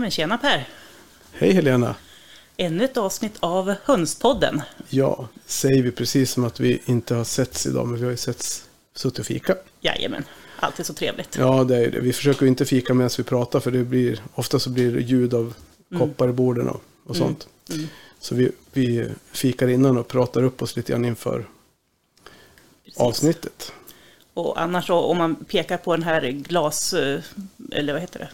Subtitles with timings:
[0.00, 0.68] Ja men tjena Per!
[1.32, 1.94] Hej Helena!
[2.56, 4.62] Ännu ett avsnitt av Hönspodden.
[4.88, 8.16] Ja, säger vi precis som att vi inte har setts idag, men vi har ju
[8.16, 9.56] setts, suttit och fika.
[9.80, 10.24] Jajamän,
[10.56, 11.36] alltid så trevligt.
[11.36, 12.00] Ja, det är det.
[12.00, 15.34] Vi försöker inte fika medan vi pratar, för det blir, ofta så blir det ljud
[15.34, 15.54] av
[15.98, 17.48] koppar i borden och, och sånt.
[17.70, 17.88] Mm.
[18.20, 21.48] Så vi, vi fikar innan och pratar upp oss lite grann inför
[22.84, 23.00] Precis.
[23.00, 23.72] avsnittet.
[24.34, 27.20] Och annars så, om man pekar på den här glas, eh,
[27.72, 28.28] eller vad heter det,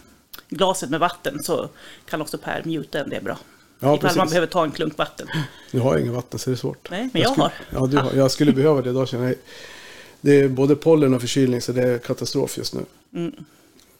[0.49, 1.69] glaset med vatten så
[2.09, 3.37] kan också Per muta den, det är bra.
[3.79, 4.17] Ja, Ifall precis.
[4.17, 5.27] man behöver ta en klunk vatten.
[5.71, 6.89] Nu har jag ingen vatten så det är svårt.
[6.91, 7.53] Nej, men jag skulle, har.
[7.69, 8.13] Ja, du har.
[8.13, 9.35] Jag skulle behöva det idag känner jag.
[10.21, 12.81] Det är både pollen och förkylning så det är katastrof just nu.
[13.13, 13.33] Mm.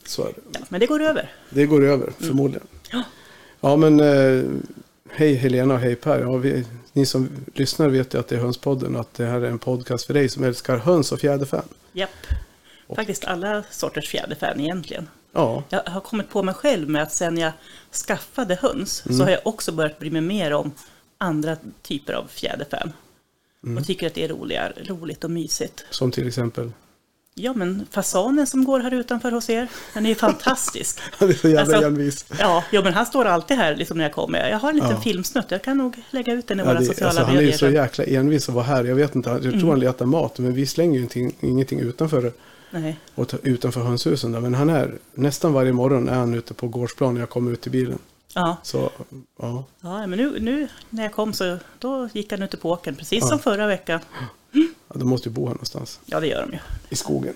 [0.06, 0.42] Så är det.
[0.52, 1.32] Ja, men det går över.
[1.50, 2.68] Det går över, förmodligen.
[2.92, 3.04] Ja.
[3.62, 4.44] Ja, men eh,
[5.10, 6.20] hej Helena och hej Per.
[6.20, 9.42] Ja, vi, ni som lyssnar vet ju att det är Hönspodden och att det här
[9.42, 11.64] är en podcast för dig som älskar höns och fjäderfän.
[11.94, 12.28] Japp.
[12.96, 15.08] Faktiskt alla sorters fjäderfän egentligen.
[15.34, 17.52] Ja, Jag har kommit på mig själv med att sen jag
[18.08, 20.72] skaffade höns så har jag också börjat bry mig mer om
[21.18, 22.94] andra typer av fjäderfän.
[23.80, 25.86] Och tycker att det är roligare, roligt och mysigt.
[25.90, 26.72] som till exempel.
[27.40, 31.00] Ja, men fasanen som går här utanför hos er, den är ju fantastisk.
[31.20, 32.26] Han är så jävla Alltså, envis.
[32.40, 34.50] Ja, ja, men han står alltid här liksom när jag kommer.
[34.50, 35.02] Jag har en liten Ja.
[35.02, 37.40] filmsnutt, jag kan nog lägga ut den i Ja, våra det, sociala alltså, han är
[37.42, 37.58] ju medier.
[37.58, 38.84] så jäkla envis att vara här.
[38.84, 39.70] Jag vet inte, jag tror Mm.
[39.70, 40.40] han letar mat.
[40.40, 42.34] Men vi slänger ju ingenting, ingenting utanför,
[42.72, 43.00] Nej.
[43.16, 44.32] och ta- utanför hönshusen.
[44.32, 44.40] Där.
[44.40, 47.62] Men han är, nästan varje morgon är han ute på gårdsplan när jag kommer ut
[47.62, 48.00] till bilen.
[48.34, 48.90] Ja, Så,
[49.40, 49.64] ja.
[49.82, 53.22] ja, men nu, nu när jag kom så då gick han ute på åkern, precis
[53.22, 53.28] Ja.
[53.28, 54.00] som förra veckan.
[54.88, 56.00] ja, de måste ju bo här någonstans.
[56.06, 56.60] Ja, det gör de ju.
[56.90, 57.34] I skogen.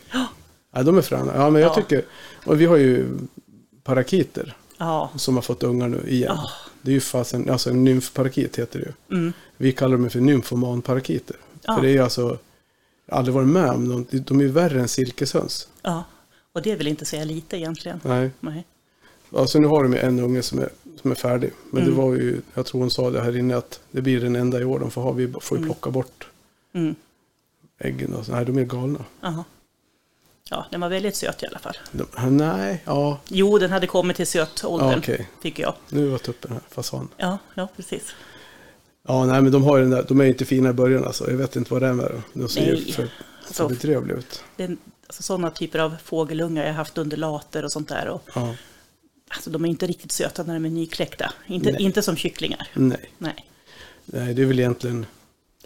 [0.73, 1.31] Ja, de är fräna.
[1.35, 1.75] Ja, men jag Ja.
[1.75, 2.05] tycker,
[2.45, 3.05] och vi har ju
[3.83, 4.55] parakiter.
[4.77, 6.33] Ja, som har fått ungar nu igen.
[6.37, 6.49] Ja.
[6.81, 9.17] Det är ju fasen, alltså en nymfparakit heter det ju.
[9.17, 9.33] mm.
[9.57, 11.35] Vi kallar dem för nymfomanparakiter.
[11.63, 11.75] Ja.
[11.75, 12.37] För det är ju alltså,
[13.07, 14.05] aldrig varit med om dem.
[14.11, 15.67] De är ju värre än silkeshöns.
[15.81, 16.03] ja.
[16.53, 17.99] Och det vill inte säga lite egentligen.
[18.03, 18.31] Nej.
[18.39, 18.65] Nej.
[19.35, 20.69] Alltså nu har de en unge som är,
[21.01, 21.51] som är färdig.
[21.69, 21.93] Men Mm.
[21.95, 24.59] det var ju, jag tror hon sa det här inne att det blir den enda
[24.59, 25.11] i år de får ha.
[25.11, 26.27] Vi får ju plocka bort
[26.73, 26.95] Mm.
[27.79, 28.31] äggen och så.
[28.31, 29.05] Nej, de är galna.
[29.21, 29.43] Aha.
[30.49, 31.77] Ja, den var väldigt söt i alla fall.
[31.91, 35.29] De, nej, ja, Jo, den hade kommit till sötåldern, ja okej.
[35.41, 35.73] tycker jag.
[35.89, 37.09] Nu var tuppen här, fasan.
[37.17, 38.15] Ja, ja, precis.
[39.07, 41.29] Ja, nej, men de har ju den där, de är inte fina i början alltså.
[41.29, 42.23] Jag vet inte vad det är med dem.
[42.33, 42.91] De ser ju Nej.
[42.91, 43.07] för,
[43.45, 44.43] för Så- bedrövliga ut.
[44.55, 48.07] Det är, alltså, sådana typer av fågelungar jag har haft under later och sånt där.
[48.07, 48.55] Och, Ja,
[49.27, 51.33] alltså, de är inte riktigt söta när de är nykläckta.
[51.47, 51.81] Inte, Nej.
[51.81, 52.67] inte som kycklingar.
[52.73, 53.09] nej.
[53.17, 53.45] Nej.
[54.05, 55.05] Nej, det är väl egentligen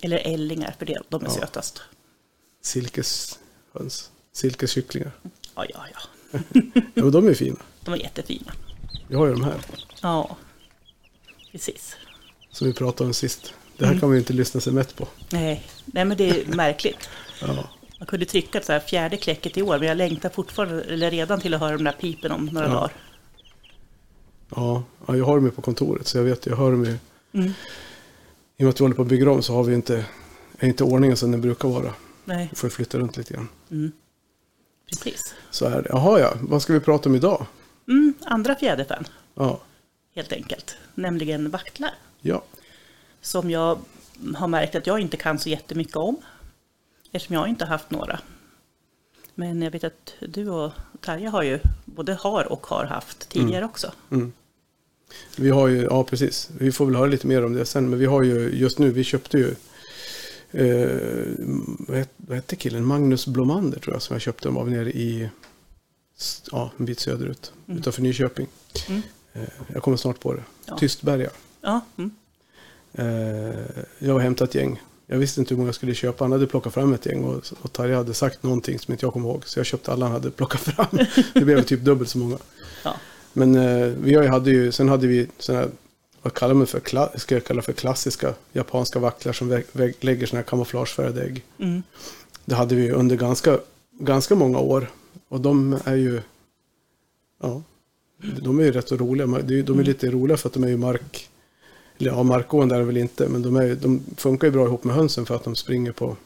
[0.01, 1.33] Eller ällingar, för det, de är Ja.
[1.33, 1.81] sötast.
[2.61, 4.11] silkeshöns.
[4.33, 5.11] Silkeskycklingar.
[5.55, 6.29] Ja, ja, ja.
[6.93, 7.57] Jo, de är fina.
[7.83, 8.53] De är jättefina.
[9.07, 9.59] Vi har ju de här
[10.01, 10.37] Ja,
[11.51, 11.95] precis.
[12.55, 13.53] Som vi pratade om sist.
[13.77, 15.07] Det här kan man ju inte lyssna sig mätt på.
[15.29, 17.09] Nej, nej men det är märkligt.
[17.41, 21.11] Ja, Man kunde trycka så här fjärde kläcket i år, men jag längtar fortfarande, eller
[21.11, 22.73] redan till att höra de där pipen om några Ja.
[22.73, 22.91] dagar.
[24.55, 26.97] ja, ja jag har dem ju på kontoret så jag vet, jag hör dem ju.
[27.33, 27.47] Mm.
[28.57, 30.05] I och med att vi håller på att bygga om så har vi inte,
[30.59, 31.93] är inte ordningen som den brukar vara.
[32.25, 33.47] Nej, Vi får flytta runt lite grann.
[33.71, 33.91] mm.
[34.89, 35.35] precis.
[35.51, 35.89] Så är det.
[35.89, 37.45] Jaha ja, vad ska vi prata om idag?
[37.87, 39.59] Mm, andra fjäderfän, Ja,
[40.15, 40.75] helt enkelt.
[40.95, 41.91] Nämligen vaktlar.
[42.25, 42.43] Ja,
[43.21, 43.79] Som jag
[44.35, 46.17] har märkt att jag inte kan så jättemycket om.
[47.11, 48.19] Eftersom jag inte haft några.
[49.35, 50.71] Men jag vet att du och
[51.01, 53.91] Tarja har ju både har och har haft tidigare också.
[54.11, 54.33] mm.
[55.35, 56.49] Vi har ju, ja precis.
[56.57, 57.89] Vi får väl höra lite mer om det sen.
[57.89, 59.55] Men vi har ju just nu, vi köpte ju
[60.51, 62.85] eh, vad hette killen?
[62.85, 65.29] Magnus Blomander tror jag som jag köpte dem av nere i
[66.51, 67.53] ja, en bit söderut.
[67.67, 67.79] Mm.
[67.79, 68.47] Utanför Nyköping.
[68.87, 69.01] Mm.
[69.33, 69.41] Eh,
[69.73, 70.43] jag kommer snart på det.
[70.65, 70.77] Ja.
[70.77, 71.29] Tystberga.
[71.65, 72.11] Ja, mm.
[72.93, 74.81] Eh, jag har hämtat gäng.
[75.07, 76.23] Jag visste inte hur många jag skulle köpa.
[76.23, 79.13] Han hade plockat fram ett gäng och, och Tarja hade sagt någonting som inte jag
[79.13, 79.47] kommer ihåg.
[79.47, 80.99] Så jag köpte alla han hade plockat fram.
[81.33, 82.37] Det blev typ dubbelt så många.
[82.83, 82.95] ja.
[83.33, 85.71] Men eh, vi hade ju, sen hade vi sådana här,
[86.21, 89.49] vad kallar man för, kla, ska jag kalla för klassiska japanska vaktlar som
[89.99, 91.43] lägger sådana här kamouflagefärgade ägg.
[91.59, 91.83] Mm.
[92.45, 93.59] Det hade vi under ganska,
[93.91, 94.91] ganska många år.
[95.29, 96.21] Och de är ju,
[97.41, 97.63] ja,
[98.41, 99.27] de är ju rätt roliga.
[99.27, 101.29] De är, de är lite roliga för att de är ju mark,
[101.97, 103.27] eller ja, markgående är det väl inte.
[103.27, 106.17] Men de, är, de funkar ju bra ihop med hönsen för att de springer på,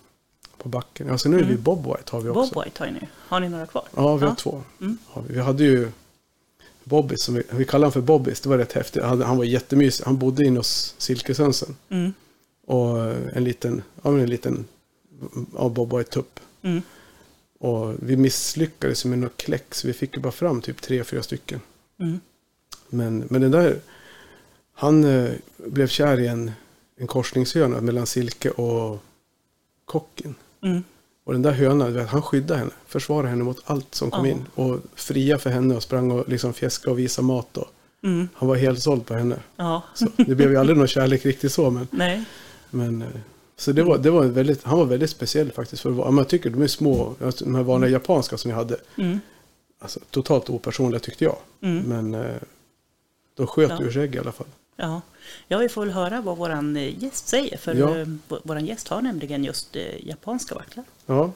[0.58, 1.08] på backen.
[1.08, 1.56] Ja, sen är det Mm.
[1.56, 2.54] ju Bob White har vi också.
[2.54, 3.00] Bob White har ni.
[3.28, 3.84] Har ni några kvar?
[3.96, 4.36] Ja, vi har Ja.
[4.36, 4.64] två.
[4.82, 4.98] Mm.
[5.16, 5.92] Ja, vi hade ju
[6.84, 8.42] Bobbis, som vi, vi kallar honom för Bobbis.
[8.42, 9.04] Det var rätt häftigt.
[9.04, 10.06] Han, han var jättemysig.
[10.06, 11.76] Han bodde inne hos silkeshönsen.
[11.90, 12.14] Mm.
[12.66, 14.66] Och eh, en liten, ja, men en liten
[15.58, 16.40] ja, Bob White-tupp.
[16.62, 16.82] Mm.
[17.60, 21.24] Och vi misslyckades med något kläck, så vi fick ju bara fram typ tre, fyra
[21.24, 21.60] stycken.
[22.00, 22.20] Mm.
[22.90, 23.80] Men, men den där,
[24.80, 26.52] han eh, blev kär i en,
[26.98, 29.04] en korsningshöna mellan Silke och
[29.86, 30.36] Kocken.
[30.64, 30.84] Mm.
[31.24, 34.32] Och den där hönan, han skyddade henne, försvarade henne mot allt som kom Ja.
[34.32, 34.46] in.
[34.56, 37.58] Och fria för henne och sprang och liksom fjäska och visa mat.
[37.58, 37.68] Och,
[38.04, 38.28] Mm.
[38.34, 39.36] Han var helt såld på henne.
[39.56, 41.70] Ja, Så det blev ju aldrig någon kärlek riktigt så.
[41.70, 42.24] Men, nej.
[42.70, 43.08] men, eh,
[43.58, 45.82] så det var, det var en väldigt, han var väldigt speciell faktiskt.
[45.82, 48.78] För man tycker de är små, de här vanliga japanska som jag hade.
[48.98, 49.20] Mm.
[49.80, 51.36] Alltså, totalt opersonliga tyckte jag.
[51.62, 51.84] Mm.
[51.84, 52.36] Men eh,
[53.36, 53.82] de sköt Ja.
[53.82, 54.48] ur sig i alla fall.
[54.82, 55.02] Ja.
[55.48, 57.58] ja, vi får väl höra vad våran eh, gäst säger.
[57.58, 57.98] För Ja.
[57.98, 58.38] ja.
[58.44, 60.86] våran gäst har nämligen just eh, japanska vaktlar.
[61.06, 61.32] Ja,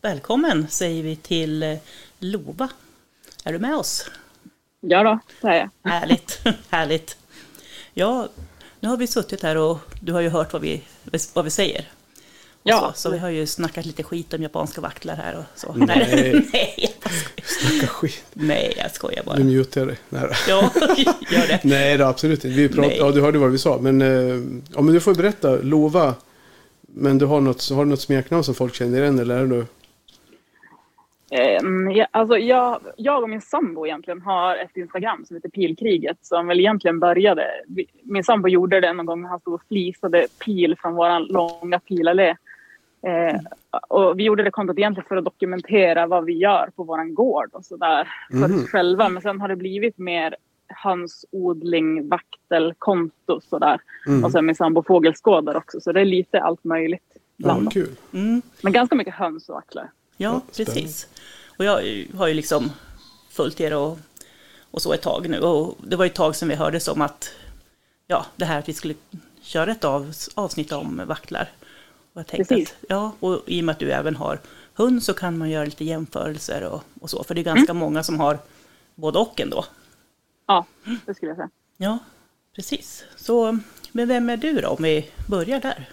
[0.00, 1.78] Välkommen säger vi till eh,
[2.18, 2.68] Lova.
[3.44, 4.10] Är du med oss?
[4.80, 5.90] Ja då, det är jag.
[5.90, 7.16] Härligt, härligt.
[7.94, 8.28] Ja,
[8.80, 10.82] nu har vi suttit här och du har ju hört vad vi,
[11.32, 11.88] vad vi säger.
[12.68, 12.92] Ja.
[12.94, 15.72] Så, så vi har ju snackat lite skit om japanska vaktlar här och så.
[15.72, 16.46] Nej.
[16.52, 17.70] Nej, jag skojar.
[17.70, 18.24] snacka skit.
[18.32, 19.36] Nej, jag skojar bara.
[19.36, 19.96] Nu mutar jag dig.
[20.08, 20.28] Nej, då.
[20.48, 20.70] Ja,
[21.30, 21.60] gör det.
[21.64, 22.56] Nej, då, absolut inte.
[22.56, 22.96] Vi prat, Nej.
[22.98, 23.78] ja, du hörde vad vi sa.
[23.80, 24.08] Men, eh,
[24.74, 26.14] ja, men du får berätta, lova.
[26.80, 29.66] Men du har något, har du något smeknamn som folk känner igen eller är du?
[31.30, 36.16] Ehm, ja, alltså jag, jag och min sambo egentligen har ett Instagram som heter Pilkriget
[36.20, 37.46] som väl egentligen började.
[38.02, 41.80] Min sambo gjorde det någon gång när han stod och flisade pil från våran långa
[41.80, 42.36] pilallé.
[43.02, 43.40] Eh,
[43.88, 47.48] och vi gjorde det kontot egentligen för att dokumentera vad vi gör på våran gård
[47.52, 48.60] och sådär för Mhm.
[48.64, 49.08] oss själva.
[49.08, 50.36] Men sen har det blivit mer
[50.68, 53.80] hönsodling, vaktelkonto sådär.
[54.06, 54.24] Mm.
[54.24, 55.80] Och sen min sambo fågelskådar också.
[55.80, 57.02] Så det är lite allt möjligt.
[57.14, 57.72] Ja, blandat.
[57.72, 57.96] kul.
[58.12, 59.90] Mm, Men ganska mycket höns och vaktlar.
[60.16, 61.08] ja, Ja, precis.
[61.58, 61.72] Och jag
[62.16, 62.70] har ju liksom
[63.30, 63.98] följt er och,
[64.70, 65.38] och så ett tag nu.
[65.40, 67.30] Och det var ett tag sedan vi hördes om att,
[68.06, 68.94] ja, det här att vi skulle
[69.42, 71.48] köra ett av, avsnitt om vaktlar.
[72.12, 72.72] Och jag tänkte Precis.
[72.72, 74.38] att, ja, och i och med att du även har
[74.74, 77.24] hund så kan man göra lite jämförelser och, och så.
[77.24, 78.38] För det är ganska många som har
[78.94, 79.64] både och ändå.
[80.46, 80.66] Ja,
[81.06, 81.50] det skulle jag säga.
[81.76, 81.98] Ja,
[82.54, 83.04] precis.
[83.16, 83.58] Så,
[83.92, 85.88] men vem är du då, om vi börjar där?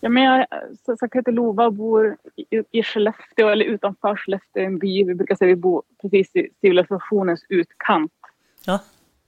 [0.00, 0.46] Ja, men jag
[0.84, 5.04] som sagt, heter Lova och bor i, i Skellefteå, eller utanför Skellefteå, en by.
[5.04, 8.12] Vi brukar säga att vi bor precis i civilisationens utkant.
[8.64, 8.78] Ja,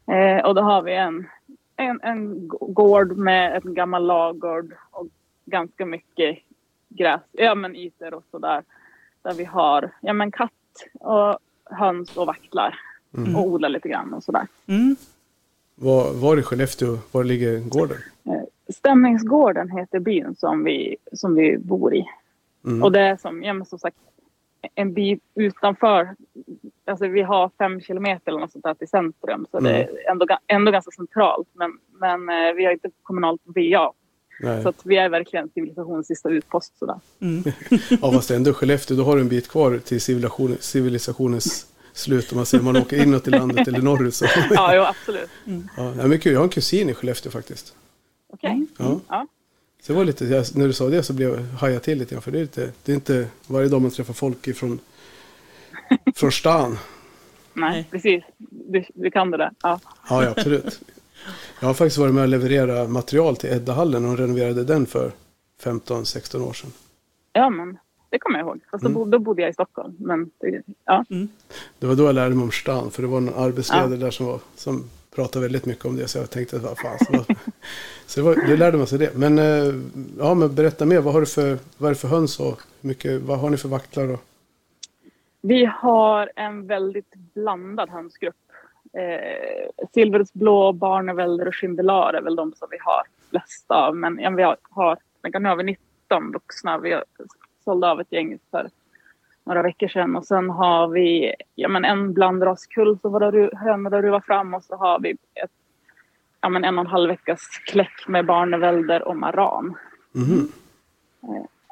[0.06, 1.26] Eh, och då har vi en,
[1.76, 5.06] en, en gård med en gammal ladugård och
[5.44, 6.38] ganska mycket
[6.88, 8.62] gräs, ja men ytor och sådär.
[9.22, 10.50] Där vi har ja, men katt
[11.00, 12.78] och höns och vaktlar
[13.36, 14.46] och odlar lite grann och sådär.
[14.66, 14.96] mm,
[15.74, 17.96] Var, var i Skellefteå, var ligger gården?
[18.72, 22.04] Stämningsgården heter byn som vi, som vi bor i.
[22.64, 22.82] Mm.
[22.82, 23.96] Och det är som, ja, men som sagt
[24.74, 26.14] en bit utanför.
[26.84, 29.46] Alltså vi har fem kilometer eller något sånt där till centrum.
[29.50, 31.48] Så det är ändå, ga- ändå ganska centralt.
[31.52, 33.92] Men, men eh, vi har inte kommunalt VA.
[34.40, 34.62] Nej.
[34.62, 36.78] Så att vi är verkligen civilisationens sista utpost.
[36.78, 37.00] Sådär.
[37.20, 37.44] mm.
[38.02, 42.32] Ja, fast ändå Skellefteå, då har du en bit kvar till civilisation, civilisationens slut.
[42.32, 44.14] Om man säger man åker inåt i landet eller norrut.
[44.14, 44.26] Så.
[44.50, 45.30] Ja, jo, absolut.
[45.76, 46.32] Ja, nej, men kul.
[46.32, 47.74] Jag har en kusin i Skellefteå faktiskt.
[48.32, 48.66] Okej.
[48.78, 49.00] Ja.
[49.08, 49.26] Ja.
[49.82, 50.24] Så det var lite,
[50.54, 52.22] när du sa det så blev jag hajade till lite grann.
[52.22, 54.78] För det är, lite, det är inte varje dag man träffar folk ifrån
[56.16, 56.78] från stan.
[57.54, 57.86] Nej, Nej.
[57.90, 58.24] precis.
[58.38, 59.50] Du, du kan det där.
[59.62, 59.80] Ja.
[60.08, 60.80] Ja, ja, absolut.
[61.62, 65.12] Jag har faktiskt varit med och levererat material till Eddahallen och renoverade den för
[65.62, 66.70] 15-16 år sedan.
[67.32, 67.78] ja, men
[68.10, 68.60] det kommer jag ihåg.
[68.70, 69.10] Fast då, Mm.
[69.10, 69.96] då bodde jag i Stockholm.
[69.98, 71.04] Men det, ja.
[71.78, 72.90] Det var då jag lärde mig om stan.
[72.90, 76.08] För det var en arbetsledare där som, var, som pratade väldigt mycket om det.
[76.08, 76.98] Så jag tänkte, vad fan.
[76.98, 77.26] Så, vad,
[78.06, 79.14] så det, var, det lärde man sig det.
[79.16, 79.74] Men, eh,
[80.18, 81.00] ja, men berätta mer.
[81.00, 83.56] Vad har du för, vad är det för höns och hur mycket, vad har ni
[83.56, 84.08] för vaktlar?
[84.08, 84.20] Och,
[85.40, 88.34] Vi har en väldigt blandad hönsgrupp.
[88.92, 93.96] Eh, Silversblå, barnevälder och schindelar är väl de som vi har flest av.
[93.96, 94.98] Men ja, vi har, har,
[95.40, 96.78] nu har vi 19 vuxna.
[96.78, 97.00] Vi
[97.64, 98.70] sålde av ett gäng för
[99.44, 100.16] några veckor sedan.
[100.16, 104.54] Och sen har vi ja, men en blandraskull som våra hönor har ruvat fram.
[104.54, 105.50] Och så har vi ett,
[106.40, 109.74] ja, men en och en halv veckas kläck med barnevälder och maran.
[110.12, 110.48] Mhm.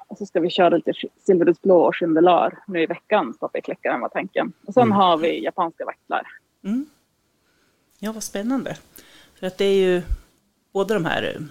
[0.09, 3.61] Och så ska vi köra lite silveruddsblå och schindelar nu i veckan så att vi
[3.61, 4.53] kläckar den var tanken.
[4.67, 4.97] Och sen Mm.
[4.97, 6.23] har vi japanska vaktlar.
[6.65, 6.87] Mm.
[8.02, 8.76] Ja, vad spännande.
[9.38, 10.02] För att det är ju,
[10.73, 11.42] både de här eh,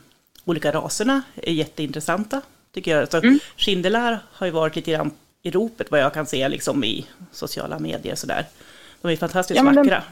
[0.46, 2.42] olika raserna är jätteintressanta,
[2.72, 3.12] tycker jag.
[3.12, 3.40] Så Mm.
[3.58, 7.80] Schindelar har ju varit lite grann i ropet, vad jag kan se liksom i sociala
[7.80, 8.46] medier och sådär.
[9.02, 10.04] De är fantastiskt Ja, men den- vackra.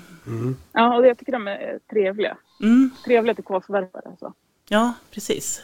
[0.72, 2.38] Ja, och jag tycker de är trevliga.
[2.62, 2.90] Mm.
[3.06, 4.16] Trevliga till kåsvärpare.
[4.20, 4.34] Så.
[4.70, 5.62] Ja, precis.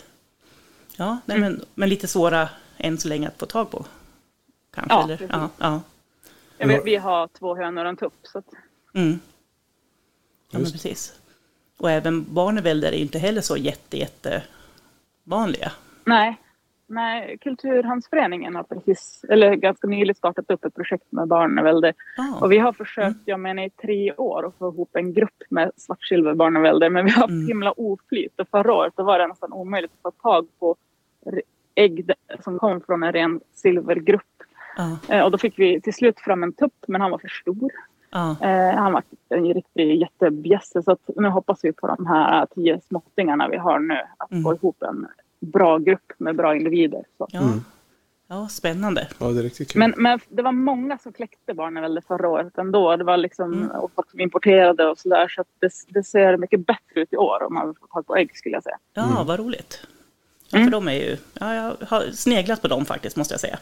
[0.97, 3.85] Ja, nej, men, men lite svåra än så länge att få tag på.
[4.73, 5.17] Kanske, Ja, eller?
[5.17, 5.31] precis.
[5.33, 5.81] Ja, ja.
[6.57, 8.13] Jag vet, vi har två hönor och en tupp.
[8.23, 8.45] Så att,
[8.93, 9.19] Mm.
[10.53, 11.19] Ja, men precis.
[11.77, 14.43] Och även barnevälder är ju inte heller så jätte, jätte
[15.23, 15.71] vanliga.
[16.05, 16.37] nej,
[16.87, 21.93] nej, Kulturhandsföreningen har precis, eller ganska nyligen startat upp ett projekt med barnevälde.
[22.17, 22.37] Ja.
[22.41, 25.71] Och vi har försökt, jag menar i tre år, att få ihop en grupp med
[25.77, 26.89] svartsilverbarnevälde.
[26.89, 27.47] Men vi har haft Mm.
[27.47, 28.39] himla oflyt.
[28.39, 30.75] Och förra året var det nästan omöjligt att få tag på
[31.75, 32.11] ägg
[32.43, 34.21] som kom från en ren silvergrupp.
[34.77, 37.27] Ja, Eh, och då fick vi till slut fram en tupp, men han var för
[37.27, 37.71] stor.
[38.13, 40.83] Ja, Eh, han var en riktig jättebjässe.
[40.83, 43.97] Så att nu hoppas vi på de här tio småttingarna vi har nu.
[44.17, 44.43] Att Mm.
[44.43, 45.07] få ihop en
[45.39, 47.03] bra grupp med bra individer.
[47.17, 47.27] Så.
[47.31, 47.41] ja.
[48.27, 49.07] ja spännande.
[49.19, 49.79] Ja, det är riktigt kul.
[49.79, 52.95] Men, men det var många som kläckte barnavälde förra året ändå.
[52.97, 53.69] Det var liksom Mm.
[53.71, 55.27] och folk som importerade och sådär.
[55.27, 58.15] Så att det, det ser mycket bättre ut i år om man får tag på
[58.15, 58.77] ägg skulle jag säga.
[58.93, 59.87] Ja, vad roligt.
[60.49, 60.67] Ja, Mm.
[60.67, 63.57] för de är ju, ja, jag har sneglat på dem faktiskt måste jag säga.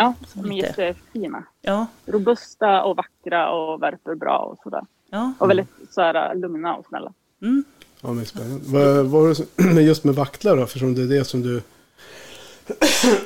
[0.00, 0.82] Ja, de är Lite.
[0.82, 1.44] jättefina.
[1.62, 4.82] Ja, Robusta och vackra och värper bra och sådär.
[5.10, 5.32] ja.
[5.38, 7.12] Och väldigt så här, lugna och snälla.
[7.42, 7.64] Mm.
[8.00, 8.60] Ja, men spännande.
[8.66, 11.42] Vad vad var det som, men just med vaktlar då, eftersom det är det som
[11.42, 11.62] du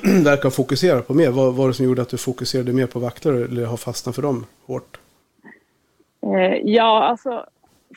[0.25, 1.31] verkar fokusera på mer.
[1.31, 4.23] Vad var det som gjorde att du fokuserade mer på vaktlar eller har fastnat för
[4.23, 4.99] dem hårt?
[6.23, 7.47] Eh, ja, alltså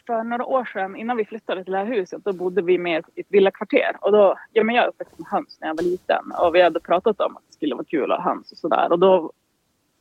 [0.05, 3.03] för några år sedan innan vi flyttade till det här huset då bodde vi mer
[3.15, 3.97] i ett villakvarter.
[4.01, 6.61] Och då, ja men jag är uppväxt med höns när jag var liten och vi
[6.61, 8.91] hade pratat om att det skulle vara kul att ha höns och sådär.
[8.91, 9.31] Och då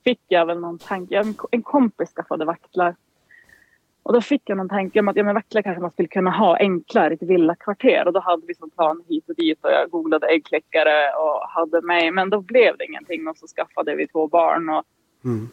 [0.04, 2.96] fick jag väl någon tanke, en en kompis skaffade vaktlar.
[4.02, 6.30] Och då fick jag någon tanke om att ja, men vaktlar kanske man skulle kunna
[6.30, 8.06] ha enklare i ett villakvarter.
[8.06, 11.82] Och då hade vi som plan hit och dit och jag googlade äggkläckare och hade
[11.82, 12.10] mig.
[12.10, 14.68] Men då blev det ingenting och så skaffade vi två barn.
[14.68, 14.84] Och
[15.24, 15.48] Mm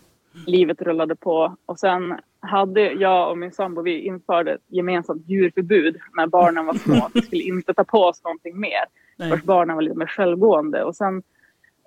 [0.47, 1.55] livet rullade på.
[1.65, 6.73] Och sen hade jag och min sambo, vi införde ett gemensamt djurförbud när barnen var
[6.73, 7.09] små.
[7.13, 8.85] Vi skulle inte ta på oss någonting mer.
[9.17, 9.29] Nej.
[9.29, 10.83] Först barnen var lite mer självgående.
[10.83, 11.23] Och sen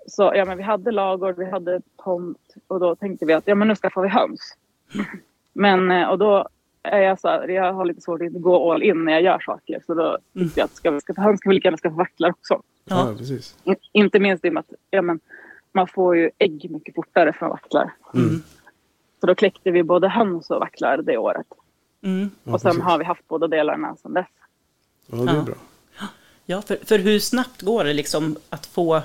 [0.07, 3.55] så, ja men vi hade lagård, vi hade tomt och då tänkte vi att ja
[3.55, 4.57] men nu skaffar vi höns.
[5.53, 6.47] Men och då
[6.83, 9.21] är jag så här, jag har lite svårt att inte gå all in när jag
[9.21, 9.81] gör saker.
[9.85, 12.29] Så då tyckte jag att ska vi skaffa höns ska vi lika gärna skaffa vaktlar
[12.29, 12.61] också.
[12.85, 13.57] Ja, Ja, precis.
[13.63, 15.19] In, inte minst i och med att ja, men,
[15.77, 17.93] man får ju ägg mycket fortare från vaktlar.
[18.13, 18.43] Mm.
[19.19, 21.45] Så då kläckte vi både höns och vaktlar det året.
[22.03, 22.29] mm.
[22.43, 22.83] Ja, och sen precis.
[22.83, 24.27] har vi haft båda delarna sedan dess.
[25.07, 25.55] Ja, det är bra.
[26.45, 29.01] ja för, för hur snabbt går det liksom att få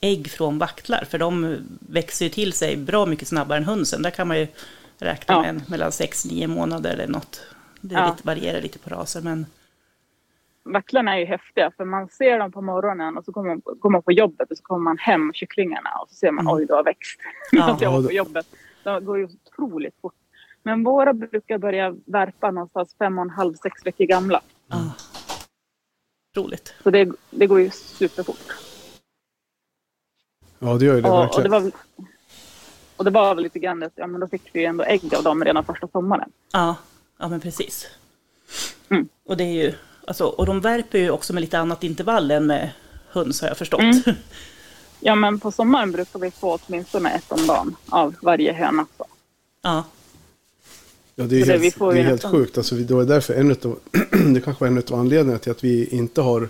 [0.00, 1.04] ägg från vaktlar?
[1.10, 1.56] För de
[1.88, 4.02] växer ju till sig bra mycket snabbare än hönsen.
[4.02, 4.46] Där kan man ju
[4.98, 5.42] räkna Ja.
[5.42, 7.40] med mellan 6-9 månader eller något.
[7.80, 8.06] Det Ja.
[8.10, 9.46] lite, varierar lite på raser, men
[10.72, 13.90] Vaktlarna är ju häftiga för man ser dem på morgonen och så kommer man, går
[13.90, 16.54] man på jobbet och så kommer man hem kycklingarna och så ser man Mm.
[16.56, 17.20] oj, du har växt.
[17.52, 17.78] Ja.
[17.80, 18.46] Jag var på det- jobbet.
[18.82, 20.14] De går ju otroligt fort.
[20.62, 24.40] Men våra brukar börja värpa någonstans fem och en halv, sex veckor gamla.
[24.68, 24.76] ah,
[26.36, 26.74] roligt.
[26.82, 28.52] Så det, det går ju superfort.
[30.58, 31.42] Ja, det gör ju det Och, och, verkligen.
[31.44, 31.72] det var, väl-
[32.96, 35.14] och det var väl lite grann att ja, men då fick vi ju ändå ägg
[35.14, 36.30] av dem redan första sommaren.
[36.52, 36.76] Ja,
[37.18, 37.90] ja men precis.
[38.88, 39.08] Mm.
[39.24, 39.74] Och det är ju,
[40.06, 42.70] alltså, och de värper ju också med lite annat intervall än med
[43.08, 43.80] höns har jag förstått.
[43.80, 44.02] Mm.
[45.00, 48.86] Ja, men på sommaren brukar vi få åtminstone ett om dagen av varje höna.
[48.98, 49.06] Så.
[49.62, 49.84] ja,
[51.14, 52.58] Ja, det är Så det- helt, vi får det är ju helt sjukt.
[52.58, 53.78] Alltså, vi- det var därför en utav,
[54.34, 56.48] det kanske var en av anledningarna till att vi inte har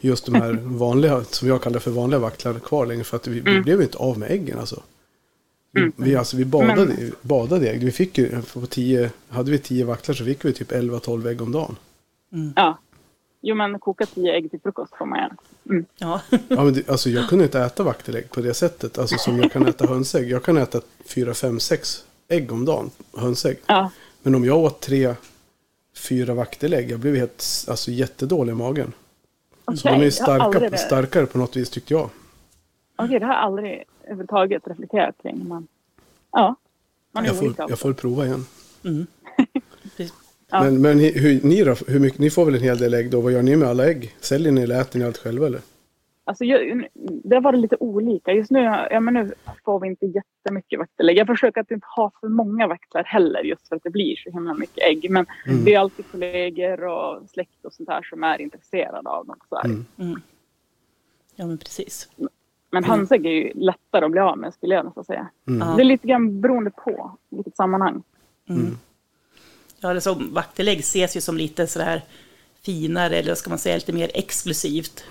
[0.00, 3.04] just de här vanliga, som jag kallar för vanliga vaktlar kvar längre.
[3.04, 3.62] För att vi, vi Mm.
[3.62, 4.82] blev inte av med äggen alltså.
[5.72, 5.92] Vi, Mm.
[5.96, 7.84] vi, alltså, vi badade, Men- badade ägg.
[7.84, 11.42] Vi fick ju, på tio, hade vi tio vaktlar så fick vi typ 11-12 ägg
[11.42, 11.76] om dagen.
[12.56, 12.78] Ja.
[13.40, 15.36] Jo, men koka tio ägg till frukost får man göra.
[15.70, 15.84] Mm.
[15.98, 16.20] ja.
[16.30, 18.98] Ja, men det, alltså, jag kunde inte äta vaktelägg på det sättet.
[18.98, 20.30] Alltså som jag kan äta hönsägg.
[20.30, 22.90] Jag kan äta fyra, fem, sex ägg om dagen.
[23.16, 23.58] Hönsägg.
[23.66, 23.90] Ja.
[24.22, 25.14] Men om jag åt tre,
[26.08, 26.90] fyra vaktelägg.
[26.90, 28.92] Jag blev helt, alltså jättedålig i magen.
[29.64, 32.10] Okej, Så de är starka, starkare på något vis tyckte jag.
[32.96, 35.48] Okej, det har jag aldrig överhuvudtaget reflekterat kring.
[35.48, 35.66] Men,
[36.32, 36.56] ja,
[37.12, 38.46] man är Jag får, jag får prova igen.
[38.84, 39.06] Mm.
[40.52, 40.62] Ja.
[40.62, 41.74] Men, men ni- hur, ni då?
[41.88, 43.20] Hur mycket, ni får väl en hel del ägg då?
[43.20, 44.14] Vad gör ni med alla ägg?
[44.20, 45.60] Säljer ni eller äter ni allt själva eller?
[46.24, 46.88] Alltså, jag,
[47.24, 48.32] det var lite olika.
[48.32, 49.32] Just nu, ja, men nu
[49.64, 51.10] får vi inte jättemycket vaktlar.
[51.12, 54.30] Jag försöker att inte ha för många vaktlar heller just för att det blir så
[54.30, 55.10] himla mycket ägg.
[55.10, 55.64] Men Mm.
[55.64, 59.36] det är alltid kollegor och släkt och sånt här som är intresserade av dem.
[59.48, 59.64] Så här.
[59.64, 59.84] Mm.
[59.98, 60.20] Mm.
[61.36, 62.08] Ja men precis.
[62.70, 65.28] Men hönsägg är ju lättare att bli av med skulle jag nästan säga.
[65.48, 65.76] Mm.
[65.76, 68.02] Det är lite grann beroende på vilket sammanhang.
[69.82, 72.02] Ja, det som vaktelägg ses ju som lite sådär
[72.62, 75.04] finare, eller ska man säga lite mer exklusivt.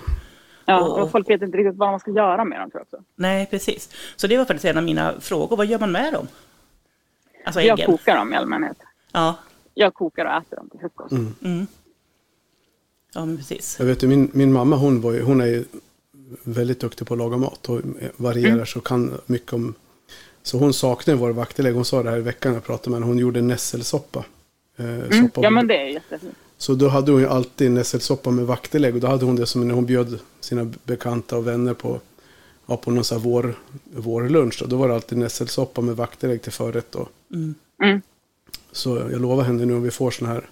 [0.65, 2.99] Ja, Och- och folk vet inte riktigt vad man ska göra med dem tror jag
[2.99, 3.07] också.
[3.15, 3.89] Nej, precis.
[4.15, 5.57] Så det var faktiskt en av mina frågor.
[5.57, 6.27] Vad gör man med dem?
[7.45, 7.91] Alltså Jag äggen.
[7.97, 8.77] kokar dem i allmänhet.
[9.11, 9.35] Ja.
[9.73, 11.11] Jag kokar och äter dem till frukost.
[11.11, 11.35] Mm.
[11.43, 11.67] Mm.
[13.13, 13.75] Ja, men precis.
[13.79, 15.65] Jag vet ju, min, min mamma hon, var ju, hon är ju
[16.43, 17.81] väldigt duktig på att laga mat och
[18.17, 18.65] varierar Mm.
[18.65, 19.73] så kan mycket om...
[20.43, 21.75] Så hon saknar våra vaktelägg.
[21.75, 23.05] Hon sa det här i veckan när jag pratade med henne.
[23.05, 24.25] Hon gjorde nässelsoppa.
[24.77, 25.29] Eh, Mm.
[25.35, 26.35] Ja men det är jättefint.
[26.57, 28.95] Så då hade hon ju alltid nässelsoppa med vaktelägg.
[28.95, 31.99] Och då hade hon det som när hon bjöd sina bekanta och vänner på,
[32.65, 33.55] ja, på någon sån här vår,
[33.95, 34.57] vårlunch.
[34.59, 34.65] Då.
[34.65, 36.91] då var det alltid nässelsoppa med vaktelägg till förrätt.
[36.91, 37.07] Då.
[37.33, 37.55] Mm.
[37.83, 38.01] Mm.
[38.71, 40.49] Så jag lovar henne nu om vi får sån här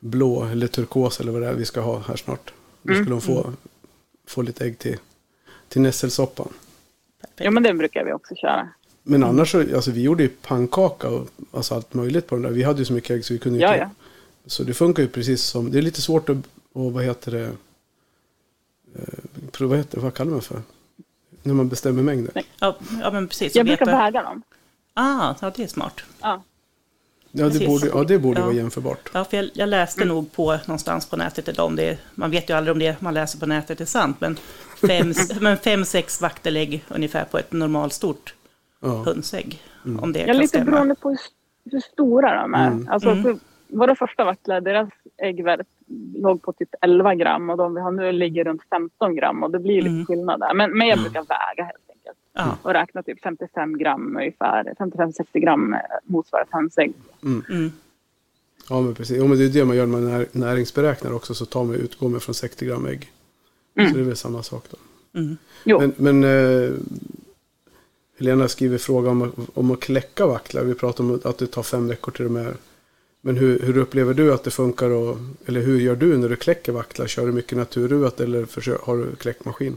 [0.00, 2.52] blå eller turkos eller vad det är vi ska ha här snart.
[2.82, 3.04] Då Mm.
[3.04, 3.52] skulle hon få,
[4.26, 4.96] få lite ägg till,
[5.68, 6.48] till nässelsoppan.
[7.36, 8.68] Ja, men det brukar vi också köra.
[9.02, 12.50] Men annars så, alltså vi gjorde ju pannkaka och alltså allt möjligt på den där.
[12.50, 13.78] Vi hade ju så mycket ägg så vi kunde Ja, inte...
[13.80, 13.90] ja.
[14.46, 16.36] Så det funkar ju precis som, det är lite svårt att,
[16.72, 17.50] och vad heter det,
[18.94, 20.62] eh, vad, heter, vad kallar man för?
[21.42, 22.44] När man bestämmer mängden.
[22.58, 23.54] Ja, ja men precis.
[23.54, 24.42] Jag brukar väga dem.
[24.94, 26.00] Ah, ja, det är smart.
[26.20, 26.42] Ja.
[27.32, 27.66] Ja, det Precis.
[27.68, 28.44] borde, ja, det borde Ja.
[28.44, 29.10] vara jämförbart.
[29.12, 32.50] Ja, för jag, jag läste nog på någonstans på nätet idag om det, man vet
[32.50, 34.38] ju aldrig om det man läser på nätet är sant, men
[34.88, 38.34] fem, men fem sex vaktelägg ungefär på ett normalstort
[38.80, 39.02] Ja.
[39.06, 39.62] hönsägg.
[40.00, 40.64] Om det Ja, lite stämma.
[40.70, 41.18] beroende på hur,
[41.64, 42.66] hur stora de är.
[42.66, 42.88] Mm.
[42.88, 43.22] Alltså, Mm.
[43.22, 43.36] för
[43.68, 45.64] våra första vaktlar, deras äggvärde
[46.14, 49.50] låg på typ 11 gram och de vi har nu ligger runt 15 gram och
[49.50, 50.06] det blir lite Mm.
[50.06, 50.54] skillnad där.
[50.54, 54.74] Men, men jag brukar väga helt enkelt Ja, och räkna typ 55 gram ungefär.
[54.78, 56.92] 55-60 gram eh, motsvarar ett hönsägg.
[57.22, 57.72] mm,
[58.68, 59.16] Ja, men precis.
[59.18, 61.34] Ja, men det är det man gör när man när, näringsberäknar också.
[61.34, 63.12] Så tar man, utgår man från 60 gram ägg.
[63.74, 63.90] Mm.
[63.90, 64.76] Så det är väl samma sak då.
[65.20, 65.36] mm.
[65.64, 66.70] Jo, Men, men eh,
[68.20, 70.64] Helena skriver fråga om, om att kläcka vaktlar.
[70.64, 72.54] Vi pratar om att det tar fem veckor till de är.
[73.20, 74.90] Men hur, hur upplever du att det funkar?
[74.90, 77.06] Och, eller hur gör du när du kläcker vaktlar?
[77.06, 79.76] Kör du mycket naturruvat eller försö- har du kläckmaskin?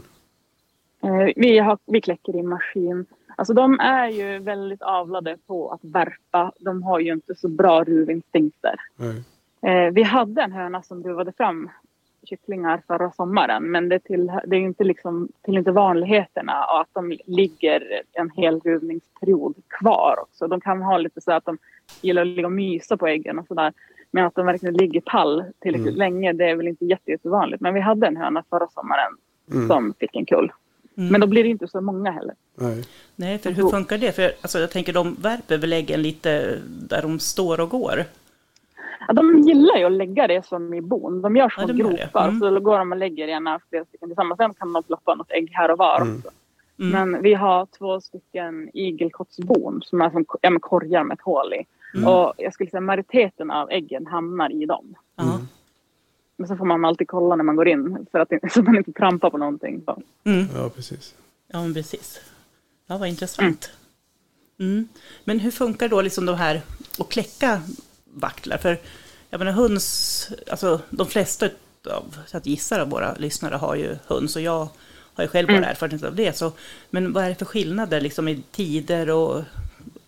[1.02, 3.06] eh, vi, har, vi kläcker i maskin.
[3.36, 6.52] Alltså de är ju väldigt avlade på att värpa.
[6.58, 8.74] De har ju inte så bra ruvinstinkter.
[8.96, 9.22] Nej.
[9.62, 11.70] Eh, vi hade en höna som ruvade fram
[12.26, 16.88] kycklingar förra sommaren men det, till, det är inte liksom till inte vanligheterna och att
[16.92, 20.46] de ligger en hel ruvningsperiod kvar också.
[20.48, 21.58] De kan ha lite så att de
[22.00, 23.72] gillar att ligga och mysa på äggen och sådär.
[24.10, 25.98] Men att de verkligen ligger pall tillräckligt Mm.
[25.98, 27.60] länge det är väl inte jätte, jättevanligt.
[27.60, 29.12] Men vi hade en höna förra sommaren
[29.52, 29.68] Mm.
[29.68, 30.52] som fick en kull.
[30.96, 31.12] Mm.
[31.12, 32.34] Men då blir det inte så många heller.
[32.54, 32.84] Nej.
[33.16, 34.12] Nej, för hur funkar det?
[34.12, 36.58] För alltså, jag tänker de värper väl äggen lite
[36.88, 38.04] där de står och går?
[39.08, 41.22] Ja, de gillar ju att lägga det som i bon.
[41.22, 42.28] De gör små Ja, gropar.
[42.28, 42.40] Mm.
[42.40, 44.36] Så då går de och lägger gärna flera stycken tillsammans.
[44.38, 46.16] Sen kan de ploppa något ägg här och var Mm.
[46.16, 46.30] också.
[46.78, 46.90] Mm.
[47.10, 51.66] Men vi har två stycken igelkottsbon som är som ja, korgar med ett hål i.
[51.98, 52.08] Mm.
[52.08, 54.94] Och jag skulle säga majoriteten av äggen hamnar i dem.
[55.16, 55.40] Ja.
[56.36, 58.92] Men så får man alltid kolla när man går in för att så man inte
[58.92, 59.82] trampar på någonting.
[59.84, 60.02] Så.
[60.24, 60.46] Mm.
[60.56, 61.14] Ja, precis.
[61.48, 62.20] Ja, men precis.
[62.86, 63.70] Ja, vad intressant.
[64.60, 64.88] Mm.
[65.24, 66.60] Men hur funkar då liksom de här
[66.98, 67.60] att kläcka
[68.14, 68.56] vaktlar?
[68.56, 68.78] För
[69.30, 71.46] jag menar höns, alltså de flesta
[71.90, 74.68] av, så att gissar av våra lyssnare har ju höns och jag
[75.14, 75.70] har ju själv bara Mm.
[75.70, 76.36] erfarenhet av det.
[76.36, 76.52] Så,
[76.90, 79.42] men vad är det för skillnader liksom i tider och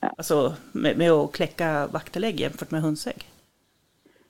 [0.00, 3.30] alltså, med, med att kläcka vaktelägg jämfört med hönsägg?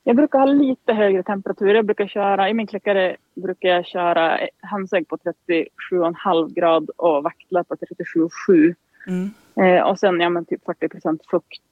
[0.05, 1.75] Jag brukar ha lite högre temperatur.
[1.75, 7.63] Jag brukar köra, I min kläckare brukar jag köra hönsägg på 37,5 grad och vaktlar
[7.63, 8.75] på 37,7.
[9.07, 9.31] Mm.
[9.61, 11.63] Eh, och sen ja, men typ 40 procent fukt.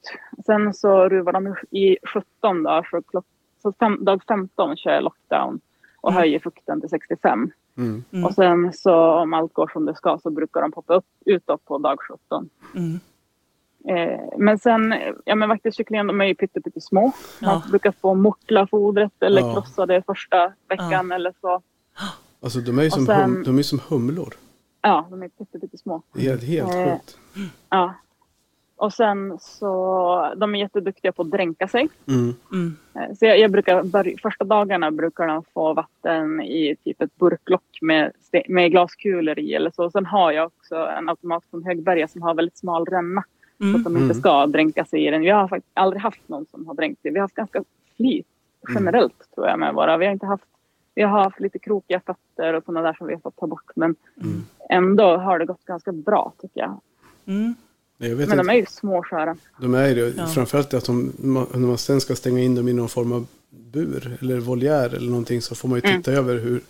[0.45, 2.87] Sen så ruvar de i 17 dagar.
[2.91, 3.25] Så, klock,
[3.61, 5.59] så fem, dag 15 kör jag lockdown
[6.01, 6.19] och Mm.
[6.19, 7.51] höjer fukten till 65.
[7.77, 8.03] Mm.
[8.11, 8.25] Mm.
[8.25, 11.65] Och sen så om allt går som det ska så brukar de poppa upp utåt
[11.65, 12.49] på dag 17.
[12.75, 12.99] Mm.
[13.87, 14.95] Eh, men sen,
[15.25, 17.01] ja men vaktelkycklingarna de är ju pytte, pytte små.
[17.01, 17.63] Man Ja.
[17.69, 19.53] brukar få mortla fodret eller Ja.
[19.53, 21.61] krossa det första veckan eller så.
[22.43, 24.33] Alltså de är ju Och som, sen- hum, de är som humlor.
[24.87, 26.01] Ja, de är pytte, pytte små.
[26.13, 27.17] Det är helt, helt Eh, sjukt.
[27.69, 27.93] Ja.
[28.77, 31.89] Och sen så, de är jätteduktiga på att dränka sig.
[32.07, 32.33] Mm.
[32.53, 32.75] Mm.
[32.95, 37.77] Eh, Så jag, jag brukar, första dagarna brukar de få vatten i typ ett burklock
[37.81, 38.11] med,
[38.47, 39.89] med glaskulor i eller så.
[39.91, 43.23] Sen har jag också en automat från Högberga som har väldigt smal ränna.
[43.57, 43.75] Så Mm.
[43.75, 44.15] att de inte Mm.
[44.17, 45.21] ska dränka sig i den.
[45.21, 47.11] Vi har faktiskt aldrig haft någon som har dränkt sig.
[47.11, 47.63] Vi har haft ganska
[47.97, 48.27] flyt
[48.75, 49.97] generellt tror jag med våra.
[49.97, 50.43] Vi har inte haft
[50.95, 53.71] vi har haft lite krokiga fötter och sådana där som vi har fått ta bort.
[53.75, 54.45] Men Mm.
[54.69, 56.79] ändå har det gått ganska bra tycker jag.
[57.25, 57.55] Mm.
[57.97, 58.35] Jag vet Men inte.
[58.35, 59.37] de är ju små och sköra.
[59.61, 60.13] De är ju det.
[60.17, 60.27] Ja.
[60.27, 61.13] Framförallt att de,
[61.53, 65.09] när man sen ska stänga in dem i någon form av bur eller voljär eller
[65.09, 66.01] någonting så får man ju Mm.
[66.01, 66.61] titta över hur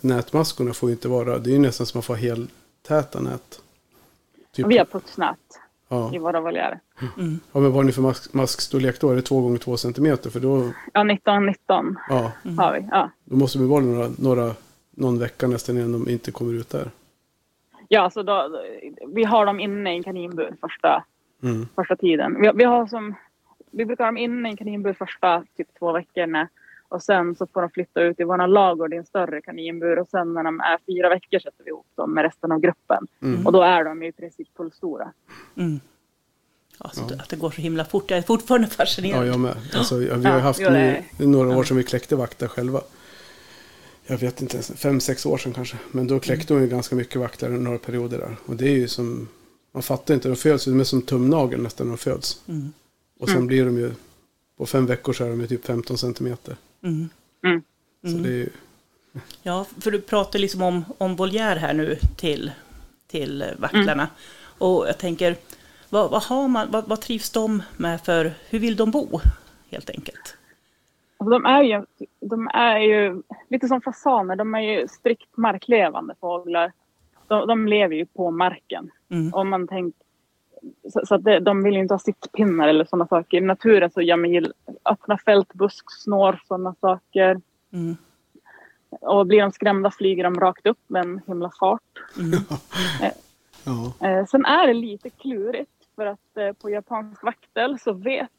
[0.00, 1.38] nätmaskorna får ju inte vara.
[1.38, 3.60] Det är ju nästan som att man får heltäta nät.
[4.52, 5.38] Typ, vi har putsnät
[5.88, 6.14] ja.
[6.14, 6.80] i våra voljärer.
[7.18, 7.40] Mm.
[7.52, 9.10] ja, men vad har ni för mask, maskstorlek då?
[9.10, 10.30] Är det två gånger två centimeter?
[10.30, 12.88] För då, Ja, 19, 19 ja, har vi.
[12.90, 13.10] Ja.
[13.24, 14.54] då måste det vara några, några,
[14.90, 16.90] någon vecka nästan innan de inte kommer ut där.
[17.88, 18.62] Ja, så då,
[19.08, 21.04] vi har dem inne i en kaninbur första,
[21.42, 21.68] Mm.
[21.74, 22.40] första tiden.
[22.42, 23.14] Vi, vi, har som,
[23.70, 26.48] vi brukar ha dem inne i en kaninbur första typ två veckorna.
[26.88, 29.98] Och sen så får de flytta ut i våra lagård i en större kaninbur.
[29.98, 33.06] Och sen när de är fyra veckor sätter vi ihop dem med resten av gruppen.
[33.22, 33.46] Mm.
[33.46, 35.12] Och då är de i princip fullstora.
[35.56, 35.80] Mm.
[36.84, 37.16] Ja, så Ja.
[37.22, 38.10] Att det går så himla fort.
[38.10, 39.22] Jag är fortfarande fascinerad.
[39.26, 39.56] Ja, jag med.
[39.74, 42.80] Alltså, ja, vi har Ja, haft nu, några år sedan vi kläckte vakter själva.
[44.06, 45.76] Jag vet inte ens, fem, sex år sedan kanske.
[45.90, 48.36] Men då kläckte hon ju ganska mycket vakter några perioder där.
[48.46, 49.28] Och det är ju som,
[49.72, 52.40] man fattar inte, de föds ju, de är som tumnagel nästan när de föds.
[52.48, 52.72] Mm.
[53.20, 53.46] Och sen Mm.
[53.46, 53.92] blir de ju,
[54.58, 56.56] på fem veckor så är de ju typ 15 centimeter.
[56.84, 57.08] Mm.
[57.44, 57.62] Mm.
[58.02, 58.22] Så Mm.
[58.22, 58.48] det är ju,
[59.42, 62.50] Ja, för du pratar liksom om, om voljär här nu till,
[63.10, 64.08] till vacklarna.
[64.58, 65.36] Och jag tänker,
[65.92, 69.20] vad, vad, har man, vad, vad trivs de med för, hur vill de bo
[69.70, 70.36] helt enkelt?
[71.18, 71.84] Alltså, de, är ju,
[72.20, 76.72] de är ju lite som fasaner, de är ju strikt marklevande fåglar.
[77.28, 78.90] De, de lever ju på marken.
[79.10, 79.34] Mm.
[79.34, 80.04] Om man tänker,
[80.92, 83.38] så, så att det, de vill ju inte ha sittpinnar eller sådana saker.
[83.38, 84.52] I naturen så ja, men gillar
[84.84, 87.40] öppna fält, busk, snår, sådana saker.
[87.72, 87.96] Mm.
[89.00, 91.82] Och blir de skrämda flyger de rakt upp med en himla fart.
[93.64, 94.08] Ja.
[94.08, 98.30] Eh, sen är det lite klurigt för att eh, på japansk vaktel så vet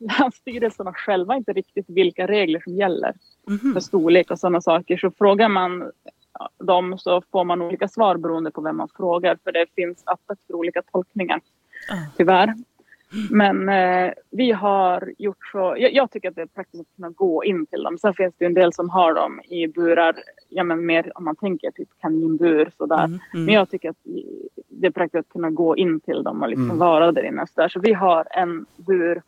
[0.18, 3.14] länsstyrelserna själva inte riktigt vilka regler som gäller
[3.48, 3.72] Mhm.
[3.72, 4.96] för storlek och sådana saker.
[4.96, 5.90] Så frågar man
[6.58, 10.38] dem så får man olika svar beroende på vem man frågar för det finns öppet
[10.46, 11.40] för olika tolkningar
[11.90, 11.94] Ah.
[12.16, 12.54] tyvärr.
[13.30, 17.10] Men eh, vi har gjort så, jag, jag tycker att det är praktiskt att kunna
[17.10, 17.98] gå in till dem.
[17.98, 20.14] Sen finns det en del som har dem i burar,
[20.48, 23.04] ja men mer om man tänker typ kaninbur sådär.
[23.04, 23.44] Mm, mm.
[23.44, 23.96] Men jag tycker att
[24.68, 26.78] det är praktiskt att kunna gå in till dem och liksom Mm.
[26.78, 27.46] vara där inne.
[27.46, 27.68] Så, där.
[27.68, 29.22] så vi har en bur,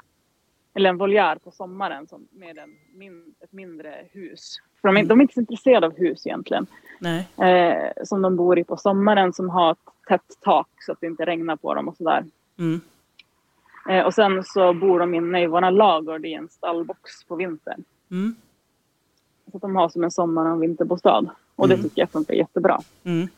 [0.75, 4.57] eller en voljär på sommaren som, med en min, ett mindre hus.
[4.81, 6.67] För de är, de är inte så intresserade av hus egentligen.
[6.99, 7.29] Nej.
[7.39, 11.07] Eh, som de bor i på sommaren som har ett tätt tak så att det
[11.07, 12.25] inte regnar på dem och sådär.
[12.59, 12.81] Mm.
[13.91, 17.85] Eh, och sen så bor de inne i våra lagård i en stallbox på vintern.
[18.11, 18.35] Mm.
[19.51, 21.27] Så att de har som en sommar och en vinterbostad.
[21.57, 21.85] Och det Mm.
[21.89, 22.81] tycker jag funkar jättebra.
[23.05, 23.29] Mm.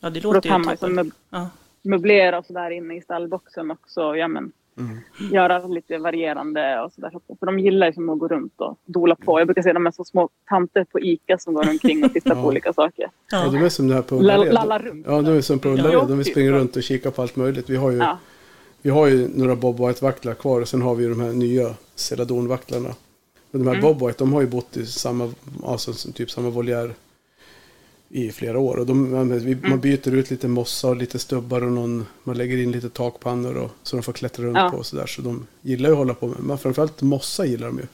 [0.00, 1.48] Ja, det För då låter kan ju man liksom möb- Ja.
[1.82, 4.16] möblera och sådär inne i stallboxen också.
[4.16, 4.98] Ja, men, Mm.
[5.32, 7.10] göra lite varierande och sådär.
[7.38, 9.40] För de gillar ju som att gå runt och dola på.
[9.40, 12.12] Jag brukar säga att de är så små tanter på ICA som går omkring och
[12.12, 12.42] tittar Ja.
[12.42, 13.10] på olika saker.
[13.30, 13.50] ja, Ja.
[13.52, 14.54] de är som det här på Ullared.
[14.54, 15.06] Lallar runt.
[15.08, 15.72] Ja, de är som på Ja.
[15.72, 16.08] Ullared.
[16.08, 17.70] De Jo, springer runt och kikar på allt möjligt.
[17.70, 18.18] Vi har ju, Ja.
[18.82, 21.74] Vi har ju några Bob White-vaktlar kvar och sen har vi ju de här nya
[21.96, 22.94] Celadon-vaktlarna.
[23.50, 23.82] Men de här Mm.
[23.98, 25.32] Bob White, de har ju bott i samma,
[25.64, 26.94] alltså typ samma voljär
[28.08, 28.76] i flera år.
[28.76, 29.80] Och de, man, Mm.
[29.80, 33.70] byter ut lite mossa och lite stubbar och någon, man lägger in lite takpannor och,
[33.82, 34.70] så de får klättra runt Ja.
[34.70, 35.06] på och sådär.
[35.06, 37.86] Så de gillar ju att hålla på med, men framförallt mossa gillar de ju.